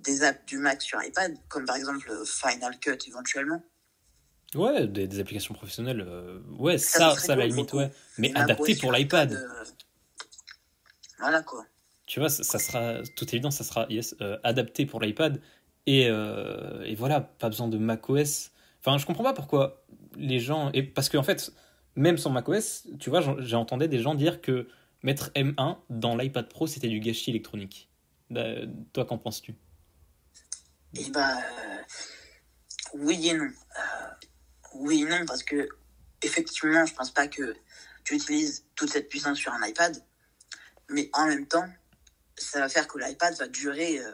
des 0.04 0.24
apps 0.24 0.46
du 0.46 0.58
Mac 0.58 0.82
sur 0.82 1.02
iPad, 1.04 1.36
comme 1.48 1.66
par 1.66 1.76
exemple 1.76 2.12
Final 2.26 2.80
Cut 2.80 2.98
éventuellement. 3.08 3.64
Ouais, 4.56 4.88
des, 4.88 5.08
des 5.08 5.20
applications 5.20 5.54
professionnelles. 5.56 6.02
euh, 6.08 6.40
ouais, 6.60 6.78
Ça, 6.78 7.16
ça, 7.16 7.20
ça 7.20 7.34
à 7.34 7.36
la 7.36 7.48
limite, 7.48 7.74
ouais. 7.74 7.92
Mais 8.18 8.32
adapté 8.36 8.76
pour 8.76 8.92
l'iPad. 8.92 9.34
euh, 9.34 9.64
Voilà 11.20 11.42
quoi. 11.42 11.66
Tu 12.06 12.20
vois, 12.20 12.30
ça, 12.30 12.44
ça 12.44 12.60
sera, 12.60 13.02
toute 13.16 13.34
évidence, 13.34 13.56
ça 13.56 13.64
sera 13.64 13.88
yes, 13.90 14.16
euh, 14.22 14.38
adapté 14.44 14.86
pour 14.86 15.00
l'iPad. 15.02 15.42
Et, 15.86 16.04
et 16.04 16.96
voilà, 16.96 17.20
pas 17.22 17.50
besoin 17.50 17.68
de 17.68 17.78
macOS. 17.78 18.52
Enfin, 18.80 18.98
je 18.98 19.06
comprends 19.06 19.24
pas 19.24 19.34
pourquoi 19.34 19.84
les 20.16 20.40
gens. 20.40 20.70
Et 20.74 20.84
parce 20.84 21.10
qu'en 21.10 21.24
fait, 21.24 21.52
même 21.96 22.18
sans 22.18 22.30
macOS, 22.30 22.88
tu 23.00 23.10
vois, 23.10 23.22
j'ai 23.40 23.56
entendu 23.56 23.88
des 23.88 24.00
gens 24.00 24.16
dire 24.16 24.42
que 24.42 24.68
mettre 25.02 25.32
M1 25.36 25.78
dans 25.90 26.16
l'iPad 26.16 26.48
Pro, 26.48 26.68
c'était 26.68 26.88
du 26.88 27.00
gâchis 27.00 27.32
électronique. 27.32 27.90
Toi, 28.94 29.06
qu'en 29.06 29.18
penses-tu? 29.18 29.56
Et 30.96 31.10
bah, 31.10 31.38
oui 32.94 33.30
et 33.30 33.34
non. 33.34 33.46
Euh, 33.46 34.28
oui 34.76 35.02
et 35.02 35.06
non, 35.06 35.26
parce 35.26 35.44
que 35.44 35.68
effectivement, 36.22 36.86
je 36.86 36.94
pense 36.94 37.12
pas 37.12 37.28
que 37.28 37.56
tu 38.04 38.16
utilises 38.16 38.66
toute 38.76 38.90
cette 38.90 39.10
puissance 39.10 39.38
sur 39.38 39.52
un 39.54 39.66
iPad, 39.66 39.98
mais 40.90 41.10
en 41.14 41.28
même 41.28 41.48
temps, 41.48 41.66
ça 42.36 42.60
va 42.60 42.70
faire 42.70 42.88
que 42.88 42.98
l'iPad 43.00 43.36
va 43.38 43.48
durer 43.48 44.00
euh, 44.00 44.12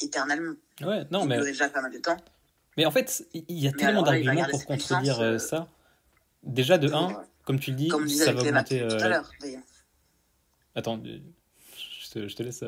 éternellement. 0.00 0.54
Ouais, 0.80 1.04
non, 1.10 1.22
Il 1.22 1.28
mais, 1.28 1.40
déjà 1.40 1.68
pas 1.68 1.82
mal 1.82 1.92
de 1.92 1.98
temps. 1.98 2.16
mais 2.76 2.86
en 2.86 2.90
fait, 2.90 3.26
il 3.34 3.44
y 3.48 3.68
a 3.68 3.72
Mais 3.72 3.76
tellement 3.78 4.02
d'arguments 4.02 4.46
pour 4.50 4.64
contredire 4.66 5.20
euh, 5.20 5.38
ça. 5.38 5.68
Déjà, 6.42 6.78
de 6.78 6.88
pour, 6.88 6.98
1, 6.98 7.10
euh, 7.12 7.14
comme 7.44 7.60
tu 7.60 7.70
le 7.70 7.76
dis, 7.76 7.88
Comme 7.88 8.08
ça 8.08 8.32
va 8.32 8.42
augmenter. 8.42 8.86
tout 8.88 8.96
à. 9.04 9.22
Attends, 10.74 11.00
je 11.04 12.10
te, 12.10 12.28
je 12.28 12.36
te 12.36 12.42
laisse. 12.42 12.64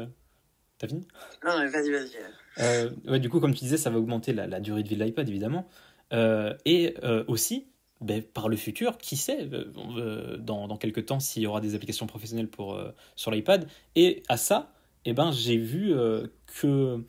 T'as 0.79 0.89
fini? 0.89 1.07
Non, 1.45 1.59
mais 1.59 1.69
vas-y, 1.69 1.91
vas-y. 1.91 2.11
Euh, 2.59 2.91
ouais, 3.07 3.21
du 3.21 3.29
coup, 3.29 3.41
comme 3.41 3.55
tu 3.55 3.61
disais, 3.61 3.77
ça 3.77 3.91
va 3.91 3.99
augmenter 3.99 4.33
la, 4.33 4.47
la 4.47 4.61
durée 4.61 4.83
de 4.83 4.89
vie 4.89 4.97
de 4.97 5.05
l'iPad, 5.05 5.29
évidemment. 5.29 5.69
Euh, 6.13 6.55
et 6.65 6.95
euh, 7.05 7.25
aussi, 7.29 7.67
ben, 8.01 8.23
par 8.23 8.49
le 8.49 8.57
futur, 8.57 8.99
qui 8.99 9.17
sait, 9.17 9.49
dans, 10.39 10.69
dans 10.69 10.77
quelques 10.77 11.07
temps, 11.07 11.21
s'il 11.21 11.43
y 11.43 11.47
aura 11.47 11.61
des 11.61 11.75
applications 11.75 12.07
professionnelles 12.07 12.49
pour, 12.49 12.81
sur 13.17 13.31
l'iPad. 13.31 13.69
Et 13.95 14.23
à 14.29 14.37
ça, 14.37 14.73
eh 15.05 15.13
ben, 15.13 15.31
j'ai 15.33 15.57
vu 15.57 15.95
que, 16.61 17.03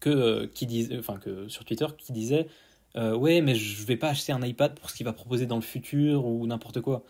que, 0.00 0.44
qui 0.46 0.66
dis- 0.66 0.90
enfin, 0.98 1.18
que 1.18 1.48
sur 1.48 1.64
Twitter 1.64 1.86
qui 1.96 2.12
disait 2.12 2.48
Ouais, 2.94 3.40
mais 3.40 3.54
je 3.54 3.84
vais 3.86 3.96
pas 3.96 4.08
acheter 4.10 4.32
un 4.32 4.42
iPad 4.42 4.74
pour 4.74 4.90
ce 4.90 4.96
qu'il 4.96 5.06
va 5.06 5.12
proposer 5.12 5.46
dans 5.46 5.56
le 5.56 5.62
futur 5.62 6.26
ou 6.26 6.46
n'importe 6.46 6.80
quoi. 6.80 7.04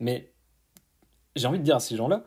Mais 0.00 0.32
j'ai 1.36 1.46
envie 1.46 1.58
de 1.58 1.64
dire 1.64 1.76
à 1.76 1.80
ces 1.80 1.96
gens-là 1.96 2.24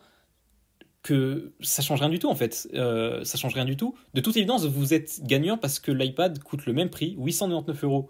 que 1.08 1.54
ça 1.62 1.82
change 1.82 2.02
rien 2.02 2.10
du 2.10 2.20
tout 2.20 2.28
en 2.28 2.36
fait. 2.36 2.67
Euh, 2.74 3.24
ça 3.24 3.38
change 3.38 3.54
rien 3.54 3.63
du 3.63 3.78
tout. 3.78 3.96
De 4.13 4.20
toute 4.20 4.36
évidence, 4.36 4.65
vous 4.65 4.93
êtes 4.93 5.22
gagnant 5.24 5.58
parce 5.58 5.80
que 5.80 5.89
l'iPad 5.89 6.38
coûte 6.43 6.65
le 6.65 6.74
même 6.74 6.89
prix, 6.89 7.15
899 7.17 7.84
euros, 7.86 8.10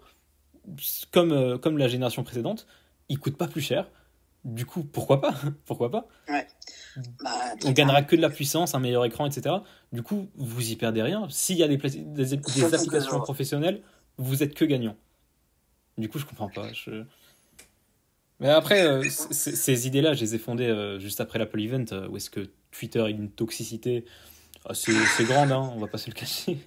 comme, 1.12 1.30
euh, 1.30 1.58
comme 1.58 1.78
la 1.78 1.86
génération 1.86 2.24
précédente. 2.24 2.66
Il 3.08 3.20
coûte 3.20 3.36
pas 3.36 3.46
plus 3.46 3.60
cher. 3.60 3.88
Du 4.44 4.66
coup, 4.66 4.82
pourquoi 4.82 5.20
pas? 5.20 5.32
Pourquoi 5.64 5.90
pas? 5.92 6.08
Bah, 7.22 7.30
On 7.64 7.70
gagnera 7.70 8.02
que 8.02 8.16
de 8.16 8.20
la 8.20 8.30
puissance, 8.30 8.74
un 8.74 8.80
meilleur 8.80 9.04
écran, 9.04 9.26
etc. 9.26 9.54
Du 9.92 10.02
coup, 10.02 10.28
vous 10.34 10.72
y 10.72 10.76
perdez 10.76 11.02
rien. 11.02 11.26
S'il 11.30 11.56
y 11.56 11.62
a 11.62 11.68
des, 11.68 11.76
des, 11.76 12.34
applications 12.34 13.20
professionnelles, 13.20 13.82
vous 14.16 14.42
êtes 14.42 14.54
que 14.54 14.64
gagnant. 14.64 14.96
Du 15.98 16.08
coup, 16.08 16.18
je 16.18 16.24
comprends 16.24 16.48
pas. 16.48 16.72
je- 16.72 17.04
Mais 18.40 18.50
après, 18.50 18.86
euh, 18.86 19.02
ces 19.10 19.86
idées-là, 19.86 20.12
je 20.14 20.20
les 20.20 20.34
ai 20.36 20.38
fondées 20.38 20.68
euh, 20.68 20.98
juste 21.00 21.20
après 21.20 21.38
l'Apple 21.38 21.60
Event, 21.60 21.84
euh, 21.92 22.08
où 22.08 22.16
est-ce 22.16 22.30
que 22.30 22.48
Twitter 22.70 23.00
a 23.00 23.08
une 23.08 23.30
toxicité 23.30 24.04
assez, 24.64 24.96
assez 24.96 25.24
grande, 25.24 25.50
hein, 25.50 25.72
on 25.74 25.80
va 25.80 25.88
pas 25.88 25.98
se 25.98 26.08
le 26.08 26.14
cacher. 26.14 26.58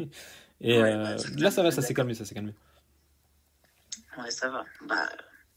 Et 0.61 0.81
Ouais, 0.81 0.95
bah, 0.95 1.15
là, 1.37 1.51
ça 1.51 1.63
va, 1.63 1.71
ça 1.71 1.81
s'est 1.81 1.93
calmé, 1.93 2.13
ça 2.13 2.25
s'est 2.25 2.35
calmé. 2.35 2.53
Ouais, 4.17 4.29
ça 4.29 4.49
va. 4.49 4.65
Bah, 4.85 5.09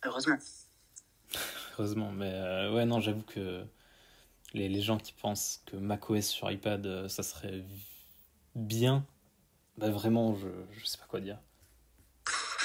heureusement. 0.04 0.38
Heureusement. 1.72 2.12
Mais 2.12 2.32
ouais, 2.70 2.86
non, 2.86 3.00
j'avoue 3.00 3.22
que 3.22 3.64
les, 4.54 4.68
les 4.68 4.80
gens 4.80 4.98
qui 4.98 5.12
pensent 5.12 5.62
que 5.66 5.76
macOS 5.76 6.26
sur 6.26 6.50
iPad, 6.50 7.08
ça 7.08 7.22
serait 7.22 7.64
bien, 8.54 9.04
bah 9.76 9.90
vraiment, 9.90 10.36
je, 10.36 10.48
je 10.78 10.84
sais 10.86 10.98
pas 10.98 11.06
quoi 11.06 11.20
dire. 11.20 11.38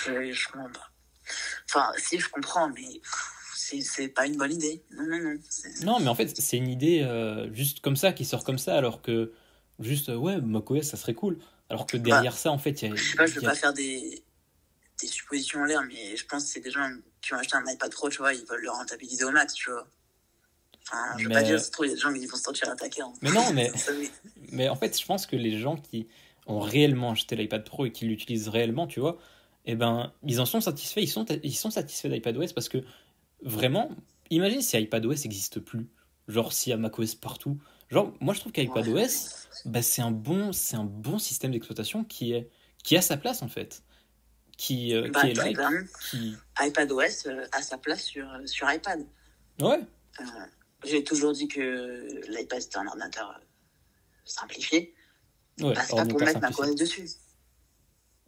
Je, 0.05 0.31
je 0.31 0.47
comprends 0.47 0.69
pas. 0.69 0.91
Enfin, 1.65 1.91
si, 1.97 2.19
je 2.19 2.29
comprends, 2.29 2.69
mais 2.69 3.01
c'est 3.81 4.07
pas 4.09 4.25
une 4.25 4.37
bonne 4.37 4.53
idée. 4.53 4.81
Non, 4.91 5.03
non, 5.07 5.17
non. 5.19 5.35
Non, 5.83 5.99
mais 5.99 6.07
en 6.07 6.15
fait, 6.15 6.35
c'est 6.39 6.57
une 6.57 6.69
idée 6.69 7.01
euh, 7.01 7.51
juste 7.53 7.79
comme 7.81 7.95
ça 7.95 8.13
qui 8.13 8.25
sort 8.25 8.43
comme 8.43 8.57
ça, 8.59 8.75
alors 8.75 9.01
que 9.01 9.31
juste, 9.79 10.09
euh, 10.09 10.15
ouais, 10.15 10.39
macOS, 10.41 10.83
ça 10.87 10.97
serait 10.97 11.13
cool. 11.13 11.37
Alors 11.69 11.85
que 11.85 11.97
derrière 11.97 12.35
ça, 12.37 12.51
en 12.51 12.57
fait, 12.57 12.81
il 12.81 12.89
y 12.89 12.91
a. 12.91 12.95
Je 12.95 13.03
sais 13.11 13.15
pas, 13.15 13.25
je 13.27 13.35
veux 13.39 13.45
a- 13.45 13.49
pas 13.49 13.55
faire 13.55 13.73
des, 13.73 14.23
des 15.01 15.07
suppositions 15.07 15.61
en 15.61 15.65
l'air, 15.65 15.81
mais 15.87 16.15
je 16.17 16.25
pense 16.25 16.43
que 16.45 16.49
c'est 16.49 16.59
des 16.61 16.71
gens 16.71 16.89
qui 17.21 17.33
ont 17.33 17.37
acheté 17.37 17.55
un 17.57 17.65
iPad 17.71 17.91
Pro, 17.91 18.09
tu 18.09 18.17
vois, 18.17 18.33
ils 18.33 18.45
veulent 18.45 18.61
le 18.63 18.71
rentabiliser 18.71 19.23
au 19.23 19.31
max, 19.31 19.53
tu 19.53 19.69
vois. 19.69 19.87
Enfin, 20.87 21.17
je 21.17 21.23
veux 21.23 21.29
Mais- 21.29 21.35
pas 21.35 21.43
dire, 21.43 21.59
c'est 21.59 21.69
trop, 21.71 21.83
il 21.83 21.89
y 21.89 21.91
a 21.91 21.95
des 21.95 22.01
gens 22.01 22.13
qui 22.13 22.25
vont 22.25 22.37
se 22.37 22.43
sentir 22.43 22.69
attaqués. 22.69 23.01
hein. 23.01 23.13
Mais 23.21 23.31
non, 23.31 23.53
mais- 23.53 23.71
Mais 24.51 24.69
en 24.69 24.75
fait, 24.75 24.99
je 24.99 25.05
pense 25.05 25.27
que 25.27 25.35
les 25.35 25.59
gens 25.59 25.77
qui 25.77 26.07
ont 26.47 26.59
réellement 26.59 27.11
acheté 27.11 27.35
l'iPad 27.35 27.63
Pro 27.63 27.85
et 27.85 27.91
qui 27.91 28.05
l'utilisent 28.05 28.47
réellement, 28.49 28.87
tu 28.87 28.99
vois, 28.99 29.19
eh 29.65 29.75
ben, 29.75 30.11
ils 30.23 30.39
en 30.41 30.45
sont 30.47 30.61
satisfaits. 30.61 31.01
Ils 31.01 31.07
sont, 31.07 31.25
ils 31.43 31.53
sont 31.55 31.69
satisfaits 31.69 32.07
d'iPadOS 32.07 32.53
parce 32.55 32.69
que 32.69 32.79
vraiment, 33.41 33.89
imagine 34.29 34.61
si 34.61 34.77
iPadOS 34.77 35.15
n'existe 35.23 35.59
plus. 35.59 35.87
Genre, 36.27 36.53
s'il 36.53 36.71
y 36.71 36.73
a 36.73 36.77
macOS 36.77 37.15
partout. 37.15 37.57
Genre, 37.89 38.13
moi, 38.19 38.33
je 38.35 38.39
trouve 38.39 38.51
qu'iPadOS, 38.51 39.07
bah, 39.65 39.81
c'est 39.81 40.01
un, 40.01 40.11
bon, 40.11 40.51
un 40.73 40.83
bon 40.83 41.17
système 41.17 41.51
d'exploitation 41.51 42.03
qui, 42.03 42.33
est, 42.33 42.49
qui 42.83 42.95
a 42.95 43.01
sa 43.01 43.17
place, 43.17 43.41
en 43.41 43.47
fait. 43.47 43.83
Qui, 44.57 44.93
euh, 44.93 45.09
Bah, 45.11 45.21
qui 45.21 45.27
est 45.29 45.33
là. 45.55 45.69
Qui... 46.11 46.35
iPadOS 46.59 47.27
euh, 47.27 47.45
a 47.51 47.61
sa 47.61 47.77
place 47.77 48.03
sur, 48.03 48.27
sur 48.45 48.71
iPad. 48.71 49.05
Ouais, 49.61 49.79
Euh, 50.19 50.23
J'ai 50.85 51.03
toujours 51.03 51.31
dit 51.33 51.47
que 51.47 52.21
l'iPad 52.29 52.61
c'était 52.61 52.77
un 52.77 52.87
ordinateur 52.87 53.29
euh, 53.29 53.41
simplifié. 54.25 54.93
ouais. 55.61 55.73
Bah, 55.73 55.81
c'est 55.87 55.95
pas 55.95 56.05
pour 56.05 56.19
mettre 56.19 56.39
macOS 56.41 56.75
dessus. 56.75 57.09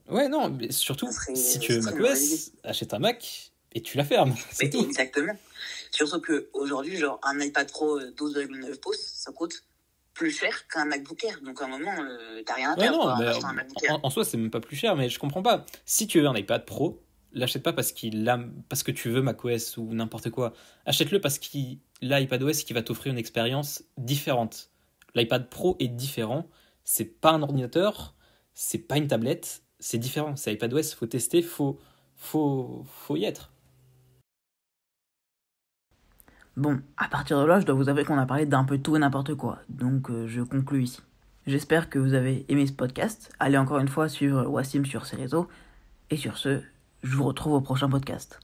Ouais, 0.08 0.28
non, 0.28 0.50
mais 0.50 0.71
surtout, 0.71 1.10
si 1.36 1.60
tu 1.60 1.74
veux 1.74 1.82
macOS, 1.82 2.52
achète 2.63 2.93
un 2.93 3.00
Mac 3.00 3.51
et 3.73 3.81
tu 3.81 3.97
la 3.97 4.03
fermes. 4.03 4.36
C'est 4.51 4.69
tout. 4.69 4.84
Exactement. 4.84 5.34
Surtout 5.91 6.21
qu'aujourd'hui, 6.21 6.97
genre, 6.97 7.19
un 7.23 7.39
iPad 7.39 7.69
Pro 7.69 7.99
euh, 7.99 8.13
12,9 8.17 8.79
pouces, 8.79 8.99
ça 8.99 9.31
coûte 9.31 9.63
plus 10.13 10.31
cher 10.31 10.67
qu'un 10.67 10.86
MacBook 10.86 11.23
Air. 11.23 11.39
Donc, 11.41 11.62
à 11.62 11.65
un 11.65 11.67
moment, 11.69 11.93
euh, 11.99 12.41
t'as 12.45 12.55
rien 12.55 12.71
à 12.71 12.75
Ouais, 12.75 12.84
perdre 12.84 12.97
non, 12.97 13.07
un 13.47 13.53
MacBook 13.53 13.84
Air. 13.84 13.95
en, 13.95 13.99
en 14.03 14.10
soi, 14.10 14.23
c'est 14.25 14.38
même 14.38 14.51
pas 14.51 14.60
plus 14.62 14.75
cher, 14.75 14.95
mais 14.95 15.10
je 15.10 15.19
comprends 15.19 15.41
pas. 15.41 15.65
Si 15.86 16.07
tu 16.07 16.19
veux 16.21 16.27
un 16.27 16.36
iPad 16.36 16.65
Pro, 16.65 17.01
l'achète 17.34 17.63
pas 17.63 17.73
parce 17.73 17.91
qu'il 17.91 18.27
a, 18.27 18.39
parce 18.69 18.84
que 18.84 18.91
tu 18.91 19.10
veux 19.10 19.21
macOS 19.21 19.77
ou 19.77 19.93
n'importe 19.93 20.29
quoi. 20.29 20.53
Achète-le 20.86 21.21
parce 21.21 21.39
qu'il 21.39 21.79
a 22.10 22.19
iPadOS 22.19 22.63
qui 22.65 22.73
va 22.73 22.81
t'offrir 22.81 23.12
une 23.13 23.17
expérience 23.19 23.84
différente. 23.97 24.69
L'iPad 25.15 25.49
Pro 25.49 25.75
est 25.79 25.88
différent. 25.88 26.49
C'est 26.84 27.05
pas 27.05 27.31
un 27.31 27.41
ordinateur, 27.41 28.15
c'est 28.53 28.79
pas 28.79 28.97
une 28.97 29.07
tablette, 29.07 29.63
c'est 29.79 29.97
différent. 29.97 30.36
C'est 30.36 30.53
iPadOS, 30.53 30.95
faut 30.95 31.05
tester, 31.05 31.41
faut, 31.41 31.79
faut, 32.15 32.86
faut 33.05 33.15
y 33.17 33.23
être. 33.25 33.51
Bon, 36.62 36.80
à 36.95 37.08
partir 37.08 37.41
de 37.41 37.45
là, 37.47 37.60
je 37.60 37.65
dois 37.65 37.74
vous 37.74 37.89
avouer 37.89 38.06
qu'on 38.06 38.19
a 38.19 38.28
parlé 38.28 38.45
d'un 38.45 38.63
peu 38.63 38.78
tout 38.78 38.95
et 38.95 39.00
n'importe 39.00 39.34
quoi, 39.34 39.58
donc 39.67 40.12
euh, 40.12 40.28
je 40.28 40.43
conclus 40.43 40.84
ici. 40.84 41.02
J'espère 41.47 41.89
que 41.89 41.97
vous 41.97 42.13
avez 42.13 42.45
aimé 42.50 42.67
ce 42.67 42.71
podcast. 42.71 43.34
Allez 43.39 43.58
encore 43.58 43.80
une 43.80 43.88
fois 43.88 44.08
suivre 44.08 44.45
Wassim 44.45 44.86
sur 44.86 45.08
ses 45.08 45.15
réseaux. 45.15 45.50
Et 46.12 46.17
sur 46.17 46.38
ce, 46.38 46.62
je 47.02 47.15
vous 47.15 47.24
retrouve 47.24 47.54
au 47.54 47.62
prochain 47.62 47.89
podcast. 47.89 48.39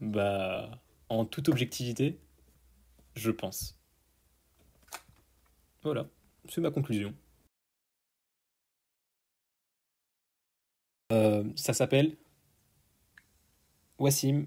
Bah, 0.00 0.82
en 1.08 1.24
toute 1.24 1.48
objectivité, 1.48 2.18
je 3.14 3.30
pense. 3.30 3.78
Voilà, 5.84 6.08
c'est 6.48 6.60
ma 6.60 6.72
conclusion. 6.72 7.14
Euh, 11.12 11.44
ça 11.54 11.72
s'appelle 11.72 12.16
Wassim, 14.00 14.46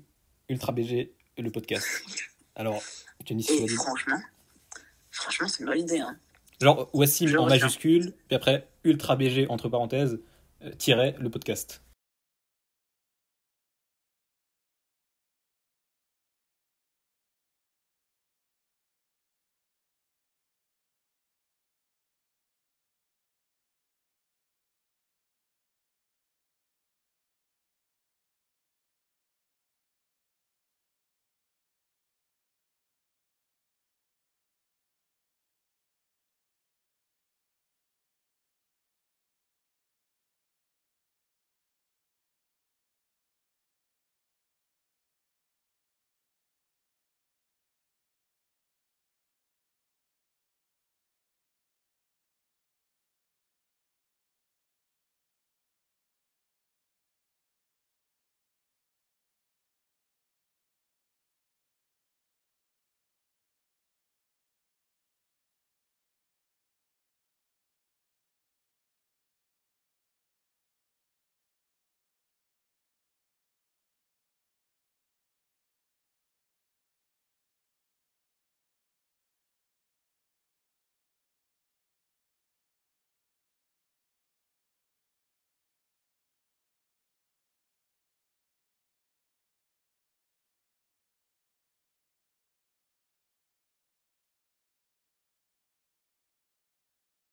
Ultra 0.49 0.71
BG 0.71 1.13
et 1.37 1.41
le 1.41 1.51
podcast. 1.51 1.87
Alors, 2.55 2.81
tu 3.23 3.35
dit. 3.35 3.43
franchement, 3.69 4.19
franchement, 5.11 5.47
c'est 5.47 5.59
une 5.61 5.67
bonne 5.67 5.79
idée. 5.79 5.99
Hein. 5.99 6.17
Genre 6.59 6.89
Wassim 6.93 7.37
en 7.37 7.47
majuscule, 7.47 8.13
puis 8.27 8.35
après 8.35 8.67
Ultra 8.83 9.15
BG 9.15 9.47
entre 9.47 9.69
parenthèses, 9.69 10.19
euh, 10.63 10.71
tiret 10.71 11.15
le 11.19 11.29
podcast. 11.29 11.82